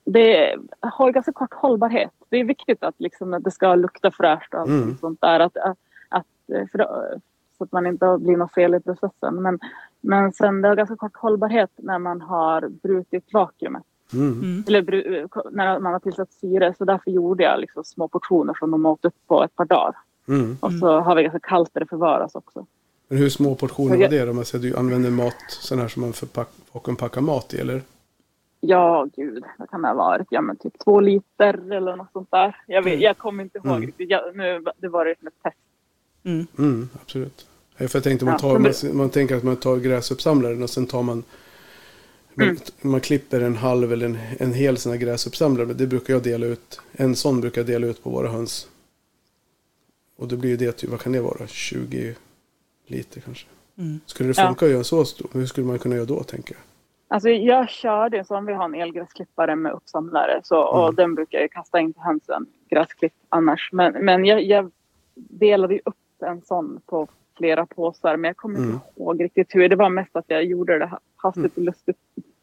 [0.04, 2.10] det har ganska kort hållbarhet.
[2.28, 4.96] Det är viktigt att, liksom, att det ska lukta fräscht och Mm.
[5.00, 5.40] sånt där.
[5.40, 5.78] Att, att,
[6.08, 6.26] att,
[6.72, 7.04] för då,
[7.62, 9.42] så att man inte blir något fel i processen.
[9.42, 9.58] Men,
[10.00, 13.82] men sen det har ganska kort hållbarhet när man har brutit vakuumet.
[14.12, 14.32] Mm.
[14.32, 14.64] Mm.
[14.66, 16.74] Eller bru, när man har tillsatt syre.
[16.78, 19.94] Så därför gjorde jag liksom små portioner som de åt upp på ett par dagar.
[20.28, 20.56] Mm.
[20.60, 22.66] Och så har vi ganska kallt där det förvaras också.
[23.08, 24.32] Men hur små portioner Så var jag- det då?
[24.32, 26.12] Man säger du använder mat, sån här som man
[26.72, 27.82] vakuumpackar mat i eller?
[28.60, 30.26] Ja, gud, vad kan det ha varit?
[30.30, 32.56] Ja, men typ två liter eller något sånt där.
[32.66, 33.02] Jag, vet, Mm.
[33.02, 33.80] jag kommer inte ihåg Mm.
[33.82, 34.10] riktigt.
[34.10, 35.56] Jag, nu, det var det som ett test.
[36.24, 36.46] Mm.
[36.58, 37.46] Mm, absolut.
[37.82, 40.62] Ja, För jag tänkte man, Ja, tar, men man, man tänker att man tar gräsuppsamlaren
[40.62, 41.24] och sen tar man
[42.34, 42.56] man, Mm.
[42.80, 45.66] man klipper en halv eller en, en hel sån här gräsuppsamlare.
[45.74, 46.80] Det brukar jag dela ut.
[46.92, 48.68] En sån brukar jag dela ut på våra höns.
[50.16, 51.46] Och då blir ju det typ, vad kan det vara?
[51.46, 52.14] 20
[52.86, 53.46] liter kanske.
[53.78, 54.00] Mm.
[54.06, 54.46] Skulle det Ja.
[54.46, 55.28] funka att göra så stor?
[55.32, 56.62] Hur skulle man kunna göra då tänker jag?
[57.08, 60.94] Alltså jag körde så om vi har en elgräsklippare med uppsamlare så, och Mm.
[60.94, 63.68] den brukar jag kasta in till hönsen, gräsklipp annars.
[63.72, 64.70] Men, men jag, jag
[65.14, 67.08] delade ju upp en sån på
[67.42, 68.70] flera påsar men jag kommer Mm.
[68.72, 69.68] inte ihåg riktigt hur.
[69.68, 71.96] Det var mest att jag gjorde det ha- hastigt och lustigt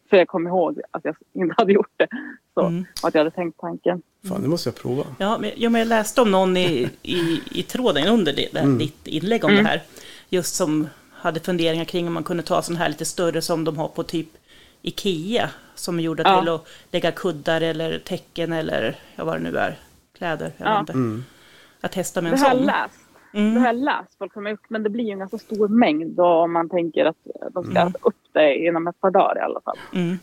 [0.09, 2.07] för jag kom ihåg att jag inte hade gjort det.
[2.53, 2.85] Så, Mm.
[3.01, 4.01] och att jag hade tänkt tanken.
[4.27, 5.03] Fan, det måste jag prova.
[5.19, 8.59] Ja, men, ja, men jag läste om någon i, i, i tråden under det, det,
[8.59, 8.77] Mm.
[8.77, 9.63] ditt inlägg om Mm.
[9.63, 9.81] det här.
[10.29, 13.77] Just som hade funderingar kring om man kunde ta sån här lite större som de
[13.77, 14.27] har på typ
[14.81, 15.49] Ikea.
[15.75, 16.39] Som är gjorda Ja.
[16.41, 19.77] till att lägga kuddar eller täcken eller ja, vad det nu är.
[20.17, 20.51] Kläder.
[20.57, 20.71] Jag Ja.
[20.73, 20.93] vet inte.
[20.93, 21.23] Mm.
[21.81, 22.65] att testa med Det en har jag sån.
[23.31, 23.33] Läst.
[23.33, 23.63] Det har Mm.
[23.63, 24.17] jag läst.
[24.17, 27.05] Folk har gjort, men det blir ju en ganska stor mängd då om man tänker
[27.05, 27.17] att
[27.51, 27.87] de ska Mm.
[27.87, 29.77] äta upp det inom ett par dagar i alla fall.
[29.93, 30.17] Mm.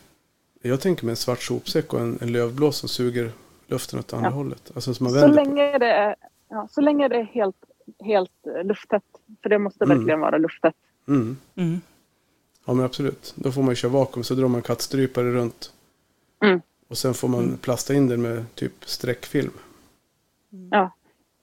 [0.62, 3.30] Jag tänker mig en svart sopsäck och en, en lövblås som suger
[3.66, 4.34] luften åt andra Ja.
[4.34, 4.70] hållet.
[4.74, 5.34] Alltså som man Så på.
[5.34, 6.16] länge det är,
[6.48, 7.56] ja, så länge det är helt,
[8.04, 8.30] helt
[8.64, 9.02] lufttätt.
[9.42, 9.98] För det måste Mm.
[9.98, 10.74] verkligen vara lufttätt.
[11.08, 11.36] Mm.
[11.56, 11.80] Mm.
[12.64, 13.32] Ja men absolut.
[13.36, 15.72] Då får man ju köra vakuum så drar man kattstrypare runt.
[16.44, 16.60] Mm.
[16.88, 19.52] Och sen får man plasta in den med typ streckfilm.
[20.70, 20.90] Ja.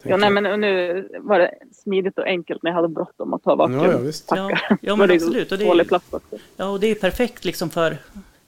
[0.04, 3.56] Ja, nej, men nu var det smidigt och enkelt när jag hade bråttom att ta
[3.56, 3.80] vakuum.
[3.84, 4.32] ja, ja visst.
[4.36, 5.52] Ja, ja men det absolut.
[5.52, 6.38] Och det, är, plats också.
[6.58, 7.98] ja, och det är perfekt liksom för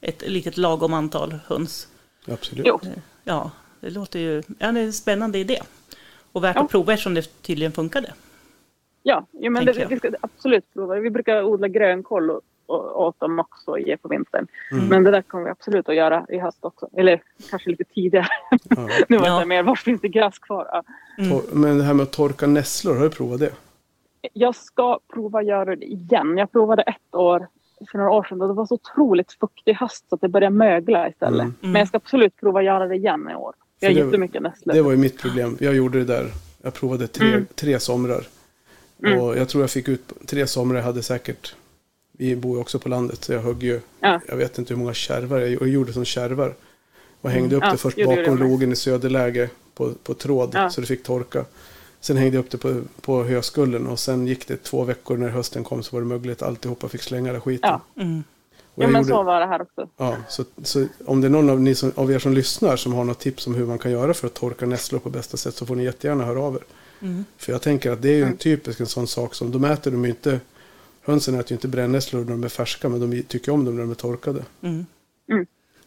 [0.01, 1.87] ett litet lagom antal höns.
[2.27, 2.65] Absolut.
[2.67, 2.79] Jo,
[3.23, 5.59] Ja, det låter ju ja, det är en spännande idé.
[6.31, 6.63] Och värt Ja.
[6.63, 8.13] att prova eftersom det tydligen funkade.
[9.03, 10.95] ja, ja men det, vi ska absolut prova.
[10.95, 14.47] Vi brukar odla grönkål och, åt dem också och ge på vintern.
[14.71, 14.87] Mm.
[14.87, 16.89] Men det där kommer vi absolut att göra i höst också.
[16.97, 18.27] Eller kanske lite tidigare.
[18.69, 18.89] Ja.
[19.09, 19.39] nu var Ja.
[19.39, 20.67] det mer, var finns det gräs kvar?
[20.71, 20.83] Ja.
[21.25, 21.39] Mm.
[21.51, 23.51] Men det här med att torka nässlor, har du provat det?
[24.33, 26.37] Jag ska prova att göra det igen.
[26.37, 27.47] Jag provade ett år
[27.91, 30.55] för några år sedan och det var så otroligt fuktig höst så att det började
[30.55, 31.41] mögla istället.
[31.41, 31.53] Mm.
[31.59, 33.53] Men jag ska absolut prova att göra det igen i år.
[33.79, 34.73] Jag har jättemycket nässlor.
[34.73, 35.57] Det var ju mitt problem.
[35.59, 36.31] Jag gjorde det där.
[36.61, 37.45] Jag provade tre, Mm.
[37.55, 38.23] tre somrar.
[39.03, 39.21] Mm.
[39.21, 40.77] Och jag tror jag fick ut tre somrar.
[40.77, 41.55] Jag hade säkert,
[42.17, 44.19] vi bor ju också på landet, så jag högg ju, Ja.
[44.27, 46.53] jag vet inte hur många kärvar jag, jag gjorde som kärvar.
[47.21, 50.69] Och hängde upp Ja, det först bakom logen i söderläge på, på tråd Ja.
[50.69, 51.45] så det fick torka.
[51.99, 55.29] Sen hängde jag upp det på, på höskullen och sen gick det två veckor när
[55.29, 56.41] hösten kom så var det mögligt.
[56.41, 57.69] Alltihopa fick slänga den skiten.
[57.95, 58.01] Ja.
[58.03, 58.23] Mm.
[58.75, 59.89] Ja men gjorde- så var det här också.
[59.97, 62.93] Ja, så, så om det är någon av, ni som, av er som lyssnar som
[62.93, 65.55] har något tips om hur man kan göra för att torka nässlor på bästa sätt
[65.55, 66.61] så får ni jättegärna höra av er.
[67.01, 67.25] Mm.
[67.37, 68.37] För jag tänker att det är ju en Mm.
[68.37, 70.39] typisk en sån sak som, de äter de ju inte,
[71.05, 73.81] hönsen äter ju inte brännässlor när de är färska men de tycker om dem när
[73.81, 74.43] de är torkade.
[74.61, 74.85] Mm.
[75.31, 75.45] Mm.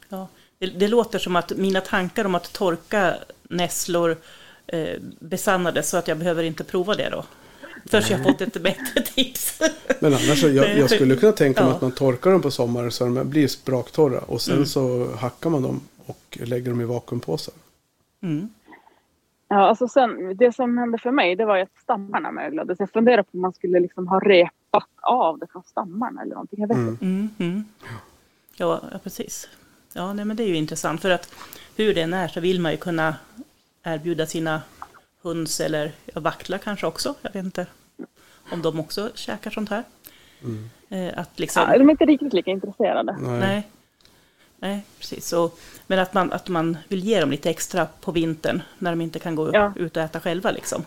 [0.08, 0.28] Ja.
[0.58, 4.16] Det, det låter som att mina tankar om att torka nässlor
[4.66, 7.24] eh, besannades så att jag behöver inte prova det då.
[7.86, 9.60] Först jag fått ett bättre tips.
[10.00, 11.76] Men annars, jag, jag skulle kunna tänka mig Ja.
[11.76, 14.66] att man torkar dem på sommaren så de blir spraktorra och sen Mm.
[14.66, 17.54] så hackar man dem och lägger dem i vakuumpåsar.
[18.22, 18.48] Mm.
[19.48, 22.76] Ja, alltså sen, det som hände för mig det var att stammarna möglade.
[22.76, 24.20] Så jag funderade på om man skulle liksom ha
[24.72, 26.60] repat av det från stammarna eller någonting.
[26.60, 26.88] Jag vet Mm.
[26.90, 27.04] inte.
[27.04, 27.30] Mm.
[27.38, 27.64] Mm.
[28.56, 29.48] Ja, ja, precis.
[29.92, 31.34] Ja, nej, men det är ju intressant för att
[31.76, 33.14] hur det än är så vill man ju kunna
[33.82, 34.62] erbjuda sina
[35.22, 37.14] höns eller vaktlar kanske också.
[37.22, 37.66] Jag vet inte
[38.52, 39.84] om de också käkar sånt här.
[40.42, 40.70] Mm.
[40.88, 43.16] Eh, att liksom, Ja, de är inte riktigt lika intresserade.
[43.20, 43.40] Nej.
[43.40, 43.68] Nej.
[44.60, 45.26] Nej, precis.
[45.28, 45.50] Så,
[45.86, 49.18] men att man, att man vill ge dem lite extra på vintern när de inte
[49.18, 49.72] kan gå Ja.
[49.76, 50.50] ut och äta själva.
[50.50, 50.84] Liksom.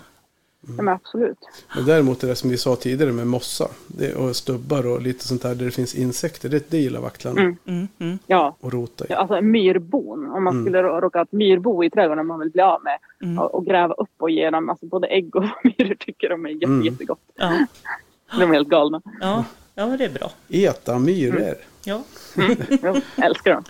[0.78, 1.38] Ja, men absolut.
[1.76, 5.28] Men däremot är det som vi sa tidigare med mossa det, och stubbar och lite
[5.28, 7.58] sånt där där det finns insekter, det, det gillar vaktlarna Mm.
[7.66, 9.08] Mm, mm, Ja, och rota i.
[9.10, 10.32] Ja, alltså myrbon.
[10.32, 10.66] Om man Mm.
[10.66, 13.40] skulle rå- råka ha ett myrbo i trädgården man vill bli av med mm.
[13.40, 16.50] och, och gräva upp och ge dem alltså både ägg och myror tycker de är
[16.50, 16.86] jätte, Mm.
[16.86, 17.20] jättegott.
[17.36, 17.66] Ja,
[18.40, 19.02] De är helt galna.
[19.22, 19.46] ja,
[19.76, 20.32] ja, men det är bra.
[20.50, 21.56] Eta myror.
[21.86, 22.04] Ja.
[22.82, 23.64] Jag älskar dem.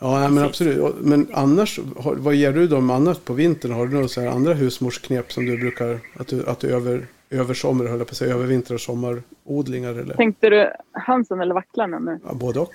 [0.00, 0.94] Ja, nej, men absolut.
[1.00, 3.72] Men annars, vad ger du dem annat på vintern?
[3.72, 7.06] Har du några så här andra husmorsknep som du brukar, att du, att du över,
[7.30, 10.14] över sommar, höll jag på att säga, övervintrar och sommarodlingar eller?
[10.14, 12.20] Tänkte du hönsen eller vacklarna nu?
[12.24, 12.74] Ja, både och.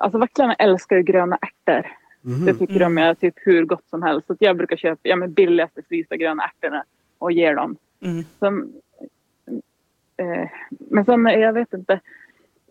[0.00, 1.86] Alltså vacklarna älskar ju gröna ärtor.
[2.22, 2.46] Mhm.
[2.46, 4.26] Det tycker de är typ hur gott som helst.
[4.26, 6.84] Så jag brukar köpa ja, men billigaste frysta gröna ärtorna
[7.18, 7.76] och ge dem.
[8.00, 8.72] Mm, Sen,
[10.16, 12.00] eh, men sen, jag vet inte.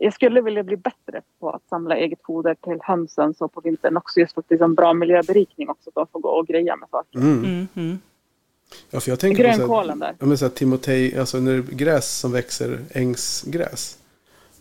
[0.01, 3.97] Jag skulle vilja bli bättre på att samla eget foder till hönsen så på vintern
[3.97, 4.19] också.
[4.19, 5.89] Just för att det är en bra miljöberikning också.
[5.89, 7.19] Att de får gå och greja med saker.
[7.19, 7.45] Mm.
[7.45, 7.99] mm, mm.
[8.89, 10.15] Ja, för jag tänker på så här, Grönkålen där.
[10.19, 13.97] ja, men så här timotej, alltså när det är gräs som växer, ängsgräs.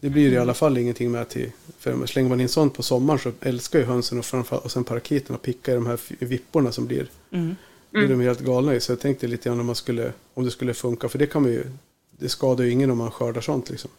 [0.01, 2.83] Det blir ju i alla fall ingenting med till, för slänger man in sånt på
[2.83, 6.25] sommaren så älskar ju hönsen och framförallt och sen parakiten att picka i de här
[6.25, 7.07] vipporna som blir.
[7.31, 7.57] Mm.
[7.91, 8.81] Det är de helt galna i.
[8.81, 11.09] Så jag tänkte lite grann om, man skulle, om det skulle funka.
[11.09, 11.65] För det kan man ju,
[12.11, 13.91] det skadar ju ingen om man skördar sånt liksom.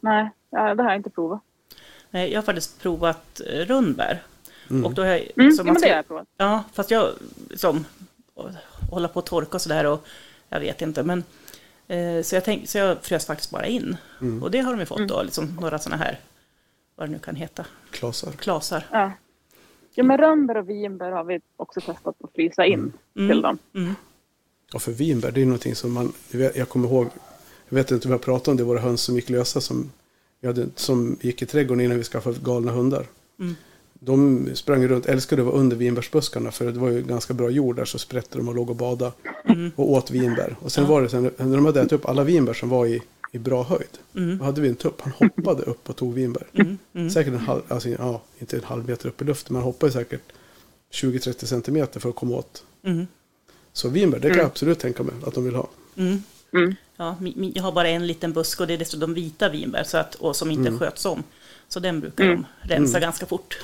[0.00, 1.40] Nej, ja, det har jag inte provat.
[2.10, 4.22] Nej, jag har faktiskt provat eh, rönnbär.
[4.70, 4.84] Mm.
[4.86, 6.26] Och då har jag, Mm, liksom, ja, man men det har jag provat.
[6.36, 7.10] Ja, fast jag
[7.50, 7.84] liksom
[8.90, 10.06] hålla på att torka och sådär och
[10.48, 11.02] jag vet inte.
[11.02, 11.24] Men,
[11.88, 13.96] eh, så, jag tänk, så jag frös faktiskt bara in.
[14.20, 14.42] Mm.
[14.42, 16.18] Och det har de ju fått då, liksom några sådana här,
[16.96, 18.30] vad det nu kan heta, Klasar.
[18.32, 18.86] klasar.
[18.92, 19.12] Ja.
[19.94, 23.28] ja, men rönnbär och vinbär har vi också testat att frysa in Mm.
[23.30, 23.58] till dem.
[23.74, 23.94] Mm.
[24.74, 26.12] Och för vinbär, det är någonting som man,
[26.54, 27.08] jag kommer ihåg,
[27.70, 29.90] jag vet inte vad jag pratade om, det var våra höns som gick lösa som,
[30.44, 33.06] hade, som gick i trädgården innan vi skaffade galna hundar.
[33.38, 33.54] Mm.
[34.02, 37.76] De sprang runt, älskade att vara under vinbärsbuskarna för det var ju ganska bra jord
[37.76, 39.12] där så sprätte de och låg och bada
[39.44, 39.70] Mm.
[39.76, 40.56] och åt vinbär.
[40.60, 40.90] Och sen Ja.
[40.90, 43.02] var det sen, när de hade ätit upp alla vinbär som var i,
[43.32, 43.98] i bra höjd.
[44.16, 44.38] Mm.
[44.38, 46.46] Då hade vi en tupp, han hoppade upp och tog vinbär.
[46.52, 46.78] Mm.
[46.94, 47.10] Mm.
[47.10, 49.92] Säkert en halv, alltså, ja, inte en halv meter upp i luften, men han hoppade
[49.92, 50.20] säkert
[50.92, 52.64] 20-30 centimeter för att komma åt.
[52.84, 53.06] Mm.
[53.72, 55.68] Så vinbär, det kan jag absolut tänka mig att de vill ha.
[55.96, 56.22] Mm.
[57.00, 57.42] Mm.
[57.44, 60.14] Ja, jag har bara en liten buske och det är dessutom vita vinbär så att,
[60.14, 60.78] och som inte Mm.
[60.80, 61.22] sköts om.
[61.68, 63.58] Så den brukar de rensa ganska fort.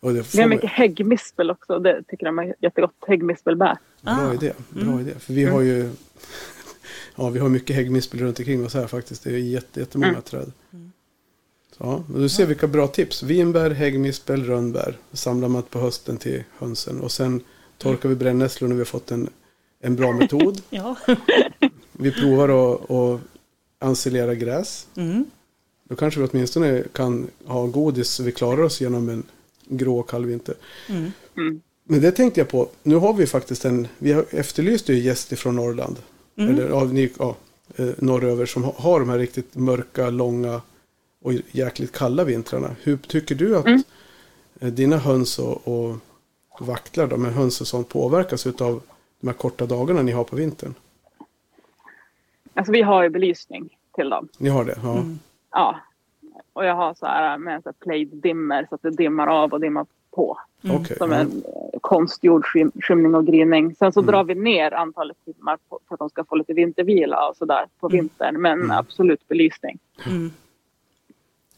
[0.00, 1.78] Och det Vi får har man- mycket häggmispel också.
[1.78, 2.94] Det tycker de är jättegott.
[3.06, 3.76] Häggmispelbär.
[4.00, 4.52] Bra Ah, idé.
[4.70, 5.12] Bra idé.
[5.18, 5.90] För vi har ju
[7.16, 9.24] ja, vi har mycket häggmispel runt omkring oss här faktiskt.
[9.24, 10.22] Det är jätte, jättemånga Mm.
[10.22, 10.52] träd.
[11.78, 13.22] Ja, men du ser vilka bra tips.
[13.22, 14.96] Vinbär, häggmispel, rönnbär.
[15.12, 17.00] samlar man på hösten till hönsen.
[17.00, 17.40] Och sen
[17.78, 19.28] torkar vi brännässlor när vi har fått en,
[19.80, 20.62] en bra metod.
[20.70, 20.96] Ja.
[22.02, 23.20] Vi provar att, att
[23.80, 24.86] ensilera gräs.
[24.96, 25.24] Mm.
[25.88, 29.22] Då kanske vi åtminstone kan ha godis så vi klarar oss genom en
[29.68, 30.54] grå och kall vinter.
[30.88, 31.12] Mm.
[31.36, 31.60] Mm.
[31.84, 32.68] Men det tänkte jag på.
[32.82, 35.96] Nu har vi faktiskt en, vi har efterlyst ju gäst ifrån Norrland.
[36.36, 36.50] Mm.
[36.54, 37.36] Eller ja, ni, ja,
[37.76, 40.60] eh, norröver som ha- har de här riktigt mörka, långa
[41.22, 42.76] och jäkligt kalla vintrarna.
[42.82, 43.82] Hur tycker du att Mm.
[44.60, 45.96] eh, dina höns och, och
[46.60, 48.82] vaktlar, de här höns och sånt påverkas av
[49.20, 50.74] de här korta dagarna ni har på vintern?
[52.54, 54.28] Alltså vi har ju belysning till dem.
[54.38, 54.74] Ni har det?
[54.82, 54.92] Ja.
[54.92, 55.18] Mm.
[55.50, 55.76] Ja.
[56.52, 59.52] Och jag har så här med så här plate dimmer så att det dimmar av
[59.52, 60.38] och dimmar på.
[60.64, 60.84] Mm.
[60.84, 63.74] Som en eh, konstgjord skym- skymning och gryning.
[63.74, 67.28] Sen så drar vi ner antalet timmar på, för att de ska få lite vintervila
[67.28, 68.40] och sådär på vintern.
[68.40, 69.78] Men absolut belysning.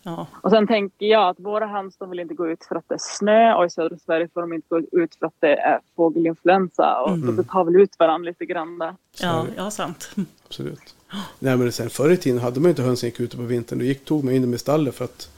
[0.07, 0.17] Mm.
[0.19, 0.27] Ja.
[0.41, 2.95] Och sen tänker jag att våra höns de vill inte gå ut för att det
[2.95, 5.81] är snö och i södra Sverige får de inte gå ut för att det är
[5.97, 7.01] fågelinfluensa.
[7.03, 8.95] Och så det tar väl ut varandra lite grann där.
[9.23, 10.11] Ja, ja, sant.
[10.47, 10.95] Absolut.
[11.39, 13.43] Nej men sen förr i tiden hade man ju inte höns som gick ute på
[13.43, 13.79] vintern.
[13.79, 15.31] Då gick, tog man in dem i stallet för att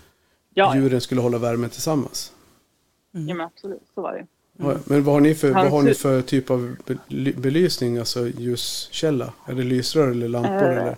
[0.54, 0.80] Ja, ja.
[0.80, 2.32] djuren skulle hålla värmen tillsammans.
[3.12, 3.82] ja men absolut.
[3.94, 4.26] Så var det.
[4.58, 8.28] Ja, Men vad har ni för, vad har ni för typ av bely- belysning, alltså
[8.28, 9.32] ljuskälla?
[9.46, 10.52] Är det lysrör eller lampor?
[10.52, 10.96] Eh, eller?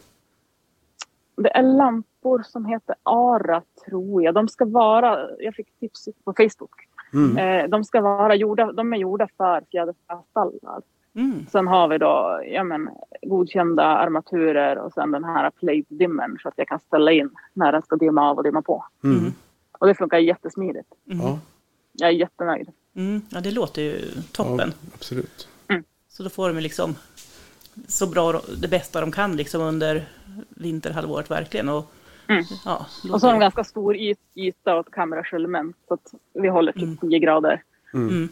[1.36, 2.04] Det är lampor
[2.42, 4.34] som heter Ara, tror jag.
[4.34, 6.88] De ska vara, jag fick tips på Facebook.
[7.12, 7.36] Mm.
[7.38, 10.82] Eh, de ska vara gjorda, de är gjorda för fjäderfästallar.
[11.14, 11.46] Mm.
[11.50, 12.90] Sen har vi då ja, men,
[13.22, 17.72] godkända armaturer och sen den här plate dimmern så att jag kan ställa in när
[17.72, 18.84] den ska dimma av och dimma på.
[19.04, 19.32] Mm.
[19.72, 20.88] Och det funkar jättesmidigt.
[21.04, 21.38] Ja,
[21.92, 22.68] Jag är jättenöjd.
[22.94, 23.22] Mm.
[23.28, 23.98] Ja, det låter ju
[24.32, 24.72] toppen.
[24.80, 25.48] ja, absolut.
[26.18, 26.94] Så då får de liksom
[27.88, 30.08] så bra, det bästa de kan liksom under
[30.48, 31.68] vinterhalvåret verkligen.
[31.68, 31.92] Och,
[32.28, 32.44] Mm.
[32.64, 36.72] ja, Och så har de ganska stor yt, yta och kameraskölment så att vi håller
[36.72, 37.62] till 10 grader.
[37.94, 38.28] mm.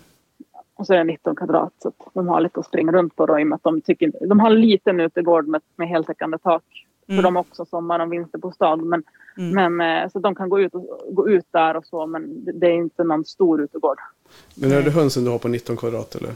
[0.75, 3.27] Och så är det 19 kvadrat så att de har lite att springa runt på
[3.27, 6.39] då i och med att de tycker De har en liten utegård med, med heltäckande
[6.39, 6.63] tak.
[7.09, 7.19] Mm.
[7.19, 8.77] För de har också sommar och vinterbostad.
[8.77, 9.03] Men,
[9.39, 9.77] Mm.
[9.77, 12.67] men, eh, så de kan gå ut, och, gå ut där och så men det-
[12.67, 13.99] är inte någon stor utegård.
[14.55, 16.31] Men är det hönsen du har på 19 kvadrat eller?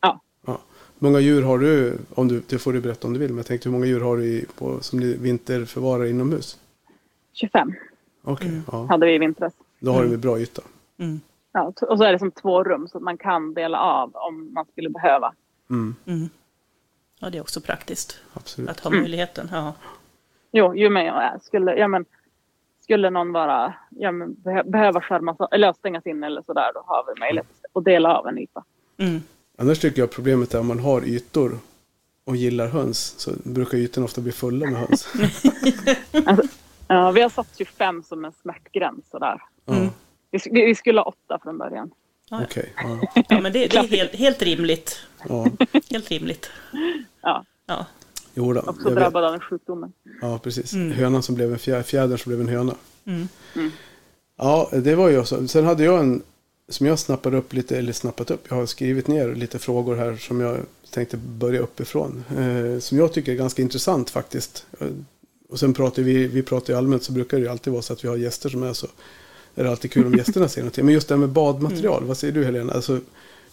[0.00, 0.20] Ja.
[0.46, 0.58] ja.
[0.98, 3.46] Många djur har du, om du, det får du berätta om du vill, men jag
[3.46, 6.58] tänkte hur många djur har du i, på, som ni vinterförvarar inomhus?
[7.40, 7.74] 25
[8.22, 8.86] Okej, ja.
[8.90, 9.52] hade vi i vintras.
[9.78, 10.62] Då har du en bra yta.
[10.98, 11.20] Mm.
[11.52, 14.52] Ja, och så är det som två rum så att man kan dela av om
[14.54, 15.32] man skulle behöva.
[15.70, 16.28] Mm, Mm.
[17.20, 18.70] Ja, det är också praktiskt absolut.
[18.70, 19.48] att ha möjligheten.
[19.52, 19.74] Ja.
[20.52, 21.38] Jo, ju mer jag är.
[21.42, 22.04] Skulle, ja, men,
[22.82, 27.14] skulle någon vara, ja, men, behö, behöva skärmas eller stängas in eller sådär då har
[27.14, 28.64] vi möjlighet att dela av en yta.
[28.96, 29.22] Mm.
[29.58, 31.58] Annars tycker jag problemet är om man har ytor
[32.24, 35.08] och gillar höns så brukar ytorna ofta bli fulla med höns.
[36.26, 36.48] Alltså,
[36.88, 39.42] ja, vi har satt 25 som en smärtgräns sådär.
[39.66, 39.88] Ja,
[40.30, 41.90] Vi, vi, skulle ha åtta från början.
[42.30, 42.98] Okej, ja.
[43.28, 44.96] ja, men det, det är helt, helt rimligt.
[45.28, 45.46] ja.
[45.90, 46.50] Helt rimligt.
[47.22, 47.86] Ja, Ja.
[48.34, 48.94] Jo då, också vet.
[48.98, 49.92] drabbad av den sjukdomen.
[50.20, 50.72] Ja, precis.
[50.72, 50.92] Mm.
[50.92, 52.74] Hönan som blev en fjä- fjädern som blev en höna.
[53.06, 53.28] Mm.
[54.36, 55.48] Ja, det var ju så.
[55.48, 56.22] Sen hade jag en
[56.68, 58.44] som jag snappade upp lite, eller snappat upp.
[58.48, 60.56] Jag har skrivit ner lite frågor här som jag
[60.90, 62.24] tänkte börja uppifrån.
[62.38, 64.66] Eh, som jag tycker är ganska intressant faktiskt.
[65.50, 67.92] Och sen pratar vi, vi pratar ju allmänt så brukar det ju alltid vara så
[67.92, 68.86] att vi har gäster som är så.
[69.54, 70.84] Är det alltid kul om gästerna säger någonting.
[70.84, 72.72] Men just det här med badmaterial, vad säger du Helena?
[72.72, 73.00] Alltså,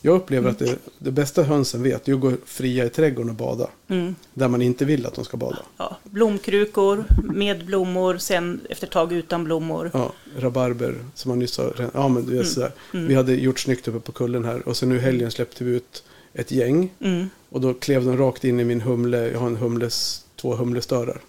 [0.01, 3.35] jag upplever att det, det bästa hönsen vet är att gå fria i trädgården och
[3.35, 3.67] bada.
[3.87, 4.15] Mm.
[4.33, 5.57] Där man inte vill att de ska bada.
[5.77, 5.97] Ja.
[6.03, 9.91] Blomkrukor med blommor, sen efter ett tag utan blommor.
[9.93, 12.71] Ja, rabarber som man nyss ren- Ja, men du vet sådär.
[12.91, 14.67] Vi hade gjort snyggt uppe på kullen här.
[14.67, 16.91] Och så nu helgen släppte vi ut ett gäng.
[16.99, 17.29] Mm.
[17.49, 19.31] Och då klev de rakt in i min humle.
[19.31, 21.21] Jag har en humles, två humlestörar.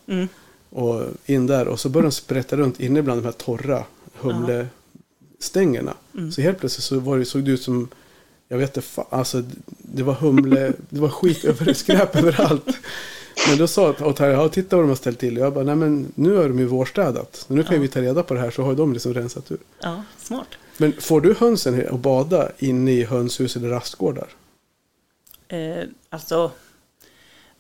[0.77, 0.89] Mm.
[0.89, 1.69] Och in där.
[1.69, 5.95] Och så började de sprätta runt inne bland de här torra humlestängerna.
[6.33, 7.89] Så helt plötsligt så var det, såg det ut som
[8.49, 9.43] jag vet inte, alltså
[9.79, 12.79] det var humle, det var skit över skräp överallt.
[13.49, 15.37] Men då sa jag här, ja, titta vad de har ställt till.
[15.37, 17.37] Jag bara, nej men nu har de ju vårstädat.
[17.37, 19.53] Så nu kan ju vi ta reda på det här så har de liksom rensat
[19.53, 19.61] ut.
[19.81, 20.49] Ja, smart.
[20.77, 24.29] Men får du hönsen att bada inne i hönshus eller rastgårdar?
[25.49, 26.51] Eh, alltså,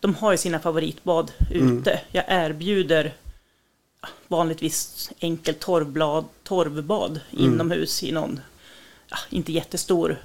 [0.00, 2.00] de har ju sina favoritbad ute.
[2.10, 3.14] Jag erbjuder
[4.28, 8.40] vanligtvis enkelt torvblad, torvbad inomhus i någon,
[9.08, 10.18] ja, inte jättestor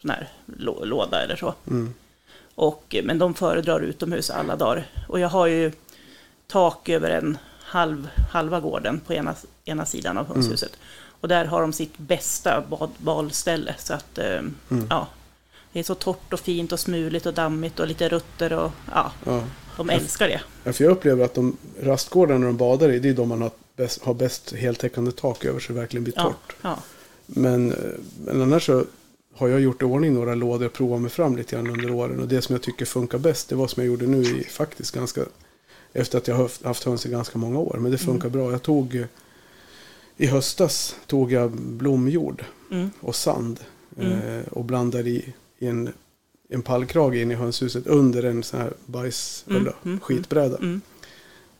[0.00, 1.54] sån här lå- låda eller så.
[1.66, 1.94] Mm.
[2.54, 4.86] Och, men de föredrar utomhus alla dagar.
[5.08, 5.72] Och jag har ju
[6.46, 10.78] tak över en halv, halva gården på ena, ena sidan av hönshuset.
[11.20, 13.74] Och där har de sitt bästa bad, balställe.
[13.78, 14.42] Så att, eh,
[14.90, 15.06] ja,
[15.72, 19.12] det är så torrt och fint och smuligt och dammigt och lite rutter och ja,
[19.26, 19.42] Ja.
[19.76, 20.40] de älskar det.
[20.64, 23.50] Ja, för jag upplever att de rastgårdarna de badar i, det är de man har
[23.76, 26.56] bäst, har bäst heltäckande tak över så det verkligen blir Ja, torrt.
[26.62, 26.78] ja.
[27.26, 27.76] Men, eh,
[28.24, 28.84] men annars så
[29.34, 32.20] har jag gjort i ordning några lådor och provat mig fram lite grann under åren.
[32.20, 34.94] Och det som jag tycker funkar bäst, det var som jag gjorde nu i faktiskt
[34.94, 35.20] ganska,
[35.92, 37.76] efter att jag har haft- haft höns i ganska många år.
[37.80, 38.50] Men det funkar bra.
[38.52, 39.04] Jag tog,
[40.16, 42.90] i höstas tog jag blomjord Mm.
[43.00, 43.60] och sand
[44.00, 45.92] eh, och blandade i, i en,
[46.48, 50.56] en pallkrage in i hönshuset under en sån här bajs, Mm, eller mm, skitbräda.
[50.56, 50.80] Mm.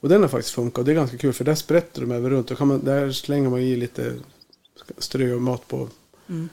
[0.01, 2.31] Och den har faktiskt funkat och det är ganska kul för där sprätter de även
[2.31, 2.49] runt.
[2.49, 4.15] Då kan man, där slänger man i lite
[4.99, 5.89] strö och mat på.
[6.29, 6.49] Mm.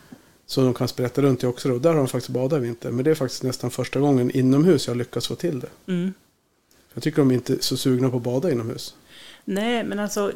[0.46, 1.70] Så de kan sprätta runt i också.
[1.70, 1.80] Då.
[1.80, 2.92] Där har de faktiskt badat i vinter.
[2.92, 5.92] Men det är faktiskt nästan första gången inomhus jag lyckas få till det.
[5.92, 6.14] Mm.
[6.94, 8.96] Jag tycker de är inte så sugna på att bada inomhus.
[9.46, 10.32] Nej, men alltså,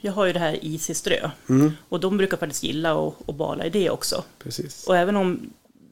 [0.00, 1.30] jag har ju det här Isiströ.
[1.48, 4.24] Mm, Och de brukar faktiskt gilla att, att bala i det också.
[4.38, 4.86] precis.
[4.86, 5.50] Och även om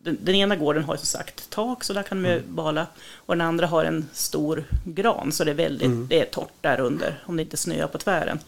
[0.09, 2.87] den, den ena gården har som sagt tak, så där kan de ju bala.
[3.15, 6.81] Och den andra har en stor gran, så det är väldigt det är torrt där
[6.81, 8.39] under, om det inte snöar på tvären.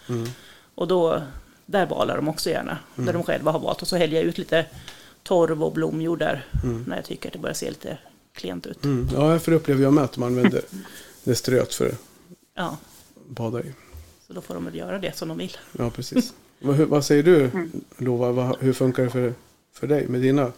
[0.75, 1.23] Och då,
[1.67, 3.83] där balar de också gärna, där de själva har valt.
[3.83, 4.67] Och så häller jag ut lite
[5.23, 6.47] torv och blomjord där,
[6.87, 7.99] när jag tycker att det börjar se lite
[8.33, 8.85] klent ut.
[8.85, 9.09] Mm.
[9.15, 10.63] Ja, för det upplever jag med att de använder
[11.25, 11.95] det ströt för att
[12.55, 12.77] Ja,
[13.29, 13.73] bada i.
[14.27, 15.57] så då får de väl göra det som de vill.
[15.79, 16.33] Ja, precis.
[16.89, 17.51] vad, säger du,
[17.97, 18.33] Lova?
[18.33, 19.35] Vad, hur funkar det för,
[19.73, 20.53] för dig med dina?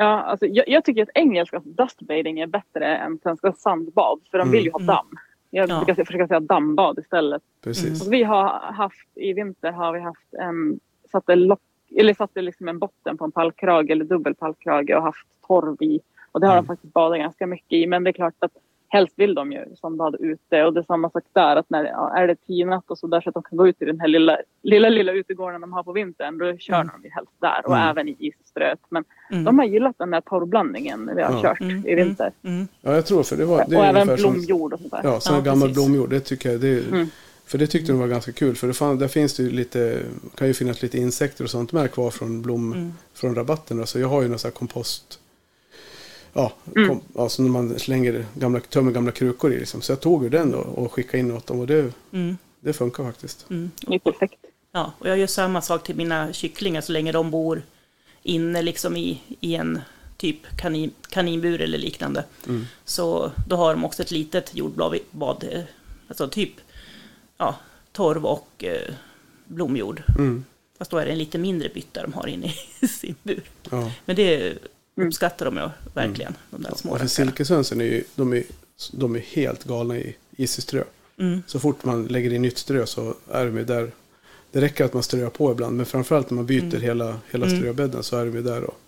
[0.00, 4.20] Ja, alltså, jag, jag tycker att engelska dustbathing är bättre än svenska sandbad.
[4.30, 4.86] För de vill ju ha Mm.
[4.86, 5.06] damm.
[5.50, 5.76] Jag Ja.
[5.84, 7.42] brukar försöka säga dammbad istället.
[7.64, 8.06] Precis.
[8.06, 10.80] Och vi har haft, i vinter har vi haft en,
[11.10, 11.60] satte, lock,
[11.96, 16.00] eller satte liksom en botten på en pallkrage eller dubbel pallkrage och haft torv i.
[16.32, 16.64] Och det har Mm.
[16.64, 17.86] de faktiskt badat ganska mycket i.
[17.86, 18.52] Men det är klart att
[18.88, 20.64] helst vill de ju sandbada ute.
[20.64, 21.56] Och det är samma sak där.
[21.56, 23.82] Att när ja, är det tinat och så där så att de kan gå ut
[23.82, 26.38] i den här lilla, lilla, lilla utegården de har på vintern.
[26.38, 26.88] Då kör Mm.
[26.92, 27.66] de ju helst där.
[27.66, 27.88] Och Mm.
[27.88, 28.78] även i isströet.
[28.90, 29.44] Men Mm.
[29.44, 31.42] de har gillat den där torrblandningen när vi har Ja.
[31.42, 32.32] kört Mm, i vinter.
[32.42, 32.68] Mm.
[32.82, 33.64] Ja, jag tror för det var...
[33.68, 35.00] Det och även som- blomjord och sådär.
[35.04, 35.84] Ja, sån Ja, gammal precis.
[35.86, 36.10] blomjord.
[36.10, 36.60] Det tycker jag.
[36.60, 37.06] Det är, Mm.
[37.46, 38.54] För det tyckte de var ganska kul.
[38.56, 39.98] För det fan, där finns det ju lite,
[40.34, 42.92] kan ju finnas lite insekter och sånt med kvar från blom, Mm.
[43.14, 43.86] från rabatten.
[43.86, 45.20] Så jag har ju någon sån här kompost.
[46.32, 46.88] Ja, Mm.
[46.88, 49.82] kom, alltså när man slänger gamla, tömmer gamla krukor i liksom.
[49.82, 52.36] Så jag tog ju den då och skickade in åt dem och det, Mm.
[52.60, 53.46] det funkar faktiskt.
[53.50, 53.70] Mm.
[53.80, 54.34] Det är perfekt.
[54.72, 57.62] Ja, och jag gör samma sak till mina kycklingar så länge de bor
[58.22, 59.80] inne liksom i, i en
[60.16, 62.24] typ kanin, kaninbur eller liknande.
[62.46, 62.66] Mm.
[62.84, 65.62] Så då har de också ett litet jordbad, eh,
[66.08, 66.52] alltså typ
[67.38, 67.54] ja,
[67.92, 68.94] torv och eh,
[69.46, 70.02] blomjord.
[70.18, 70.44] Mm.
[70.78, 73.42] Fast då är det en lite mindre bytta de har inne i sin bur.
[73.70, 73.90] Ja.
[74.04, 74.58] Men det
[75.06, 78.42] uppskattar de ju verkligen, de där små Ja, silkeshönsen är ju, de är,
[78.92, 80.84] de är helt galna i isiströ.
[81.18, 83.90] Mm, Så fort man lägger in nytt strö så är de ju där.
[84.52, 85.76] Det räcker att man ströar på ibland.
[85.76, 87.58] Men framförallt när man byter hela, hela Mm.
[87.58, 88.78] ströbädden så är de ju där och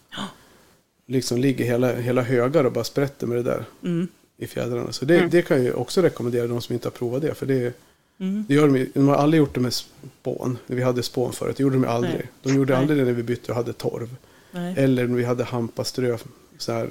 [1.07, 4.93] liksom ligger hela, hela högar och bara sprätter med det där mm, i fjädrarna.
[4.93, 5.31] Så det, Mm.
[5.31, 7.35] det kan jag också rekommendera de som inte har provat det.
[7.35, 7.75] För det,
[8.21, 10.59] mm, det gör de, de har aldrig gjort det med spån.
[10.67, 11.57] När vi hade spån förut.
[11.57, 12.15] Det gjorde de aldrig.
[12.15, 12.27] Nej.
[12.43, 14.17] De gjorde aldrig det när vi bytte och hade torv.
[14.53, 14.75] Nej.
[14.79, 16.19] Eller när vi hade hampaströ.
[16.59, 16.89] Så här,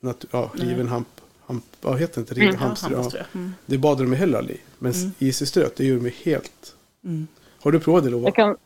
[0.00, 1.08] nat- ja, riven hamp.
[1.46, 2.34] hamp vad heter det inte?
[2.34, 2.40] Mm.
[2.46, 2.88] Riven Ja, hampströ.
[2.90, 2.94] Ja.
[2.96, 3.24] handbollströ.
[3.34, 4.64] Mm, Det badar de heller aldrig.
[4.78, 5.12] Men Mm.
[5.18, 6.74] isiströt, det gör de ju helt.
[7.04, 7.26] mm,
[7.62, 8.30] Har du provat det Lova?
[8.30, 8.56] Kan,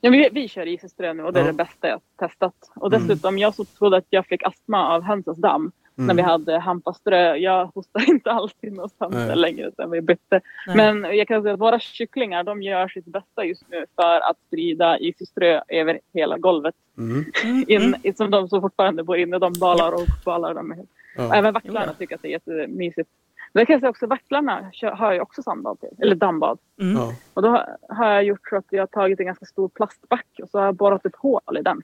[0.00, 1.46] ja, vi, vi kör isiströ nu och det är Ja.
[1.46, 2.54] det bästa jag testat.
[2.74, 3.06] Och Mm.
[3.08, 6.06] dessutom, jag så trodde att jag fick astma av hönsens damm Mm.
[6.06, 7.36] när vi hade hampaströ.
[7.36, 10.40] Jag hostar inte alls in hos hönsen längre sen vi bytte.
[10.66, 10.76] nej.
[10.76, 14.36] Men jag kan säga att våra kycklingar de gör sitt bästa just nu för att
[14.46, 16.74] sprida isiströ över hela golvet.
[16.98, 17.24] Mm.
[17.44, 20.54] Mm, In, mm, Som de som fortfarande bor inne, de balar och balar.
[20.54, 20.74] De.
[21.16, 21.34] Ja.
[21.34, 21.86] även ja.
[21.98, 23.10] tycker att det är jättemysigt.
[23.52, 26.58] Men jag kan säga också vacklarna kör- har jag också sandbad till, eller dammbad.
[26.80, 26.96] mm.
[26.96, 27.12] Ja.
[27.34, 30.26] Och då har- har jag gjort så att jag har tagit en ganska stor plastback
[30.42, 31.82] och så har jag borrat ett hål i den.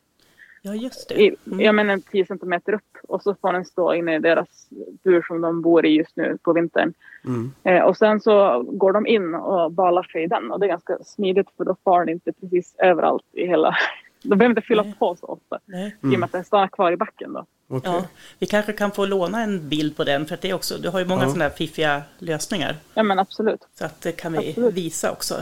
[0.65, 1.15] Ja, just det.
[1.15, 1.61] I, Mm.
[1.61, 2.83] Jag menar 10 centimeter upp.
[3.09, 4.69] Och så får den stå inne i deras
[5.03, 6.95] bur som de bor i just nu på vintern.
[7.25, 7.53] Mm.
[7.65, 10.51] Eh, och sen så går de in och balar sig i den.
[10.51, 13.77] Och det är ganska smidigt för då far den inte precis överallt i hela...
[14.27, 14.95] De behöver inte fylla Nej.
[14.99, 15.59] på så ofta.
[15.65, 15.97] Nej.
[16.03, 17.45] I och med att den stannar kvar i backen då.
[17.69, 17.93] Okej.
[17.93, 18.05] Ja,
[18.39, 20.89] vi kanske kan få låna en bild på den, för att det är också, du
[20.89, 21.29] har ju många Ja.
[21.29, 22.77] sådana här fiffiga lösningar.
[22.95, 23.61] Ja men absolut.
[23.75, 24.75] Så att det kan vi Absolut.
[24.75, 25.35] visa också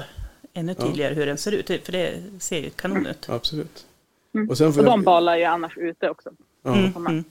[0.55, 0.85] ännu Ja.
[0.87, 3.29] tydligare hur den ser ut, för det ser ju kanon ut.
[3.31, 3.87] Absolut.
[4.35, 4.51] Mm.
[4.51, 6.31] Och sen får Och de jag, balar ju annars ute också.
[6.63, 7.25] ja, Mm, mm.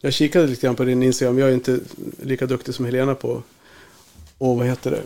[0.00, 1.38] jag kikade lite grann på din Instagram.
[1.38, 1.80] Jag är inte
[2.22, 3.42] lika duktig som Helena på
[4.38, 5.02] och vad heter det?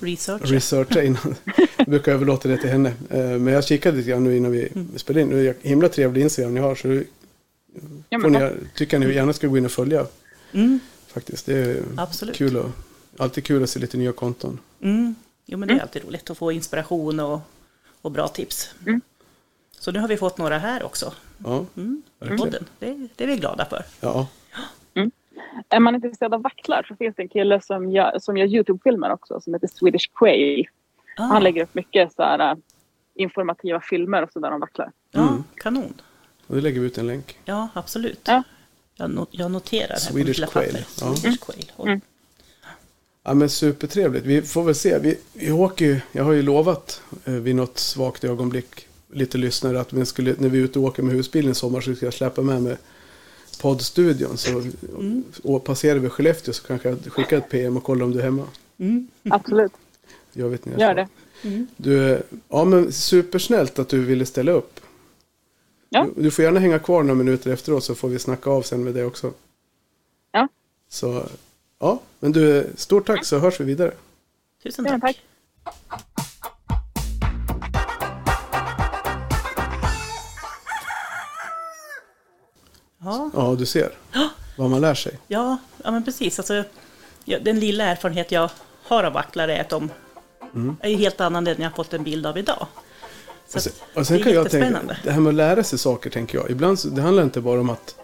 [0.00, 0.42] Research.
[0.50, 1.34] researcha innan.
[1.76, 2.88] Jag brukar överlåta det till henne.
[3.10, 4.98] Eh, Men jag kikade lite grann nu innan vi Mm.
[4.98, 5.28] spelade in.
[5.28, 6.74] Nu är himla trevlig Instagram ni har.
[6.74, 7.02] Så
[8.08, 10.06] Ja, får men, ni, tycker jag ni gärna ska gå in och följa.
[10.52, 11.46] Mm, Faktiskt.
[11.46, 12.36] Det är absolut.
[12.36, 12.66] kul att,
[13.16, 14.58] alltid kul att se lite nya konton.
[14.82, 15.14] Mm.
[15.46, 17.40] Jo, men det är alltid roligt att få inspiration och,
[18.02, 18.70] och bra tips.
[18.86, 19.00] Mm.
[19.82, 21.12] Så nu har vi fått några här också.
[21.44, 22.38] Ja, Mm, i Verkligen.
[22.38, 22.64] podden.
[22.78, 23.84] Det, det är vi glada för.
[24.00, 24.26] ja.
[25.68, 29.12] Är man intresserad av vacklar så finns det en kille som gör, som gör Youtube-filmer
[29.12, 30.66] också som heter Swedish Quail.
[31.16, 32.56] Ah, Han lägger upp mycket så här, äh,
[33.14, 34.90] informativa filmer och sådär om vacklar.
[35.10, 35.44] Ja, Mm.
[35.56, 36.00] kanon.
[36.46, 37.38] Och då lägger vi ut en länk.
[37.44, 38.20] Ja, absolut.
[38.24, 38.42] Ja.
[38.94, 40.78] Jag, no, jag noterar här Swedish lilla Quail.
[41.00, 41.14] Ja.
[41.16, 41.72] Swedish Quail.
[41.78, 42.00] Mm.
[43.22, 44.26] Ja men supertrevligt.
[44.26, 44.98] Vi får väl se.
[44.98, 49.80] Vi, vi åker ju, jag har ju lovat eh, vid något svagt ögonblick lite lyssnare
[49.80, 52.06] att vi skulle, när vi är ute och åker med husbilen i sommar så ska
[52.06, 52.76] jag släppa med mig
[53.60, 54.36] poddstudion.
[54.38, 54.50] Så
[54.98, 55.24] Mm.
[55.42, 58.22] och passerar vi Skellefteå så kanske jag skickar ett PM och kollar om du är
[58.22, 58.46] hemma.
[58.78, 59.08] Mm.
[59.30, 59.72] Absolut,
[60.32, 60.80] Jag vet inte.
[60.80, 61.08] gör det.
[61.76, 64.80] Du, eh, ja men supersnällt att du ville ställa upp.
[65.88, 66.06] Ja.
[66.16, 68.84] Du, du får gärna hänga kvar några minuter efteråt så får vi snacka av sen
[68.84, 69.32] med det också.
[70.32, 70.48] Ja,
[70.88, 71.26] Så
[71.78, 73.92] ja, men du, stort tack så hörs vi vidare.
[74.62, 75.22] Tusen ja tack.
[83.04, 83.92] Ja, Ja, du ser
[84.56, 85.18] vad man lär sig.
[85.28, 86.38] ja, ja, men precis.
[86.38, 86.64] Alltså,
[87.24, 88.50] ja, den lilla erfarenhet jag
[88.82, 89.90] har av vacklar är att de
[90.54, 90.76] Mm.
[90.80, 92.66] är ju helt annan än jag fått en bild av idag.
[93.48, 95.34] Så Och sen, att och sen det är kan jag tänka, det här med att
[95.34, 96.50] lära sig saker tänker jag.
[96.50, 97.94] Ibland så, det handlar inte bara om att,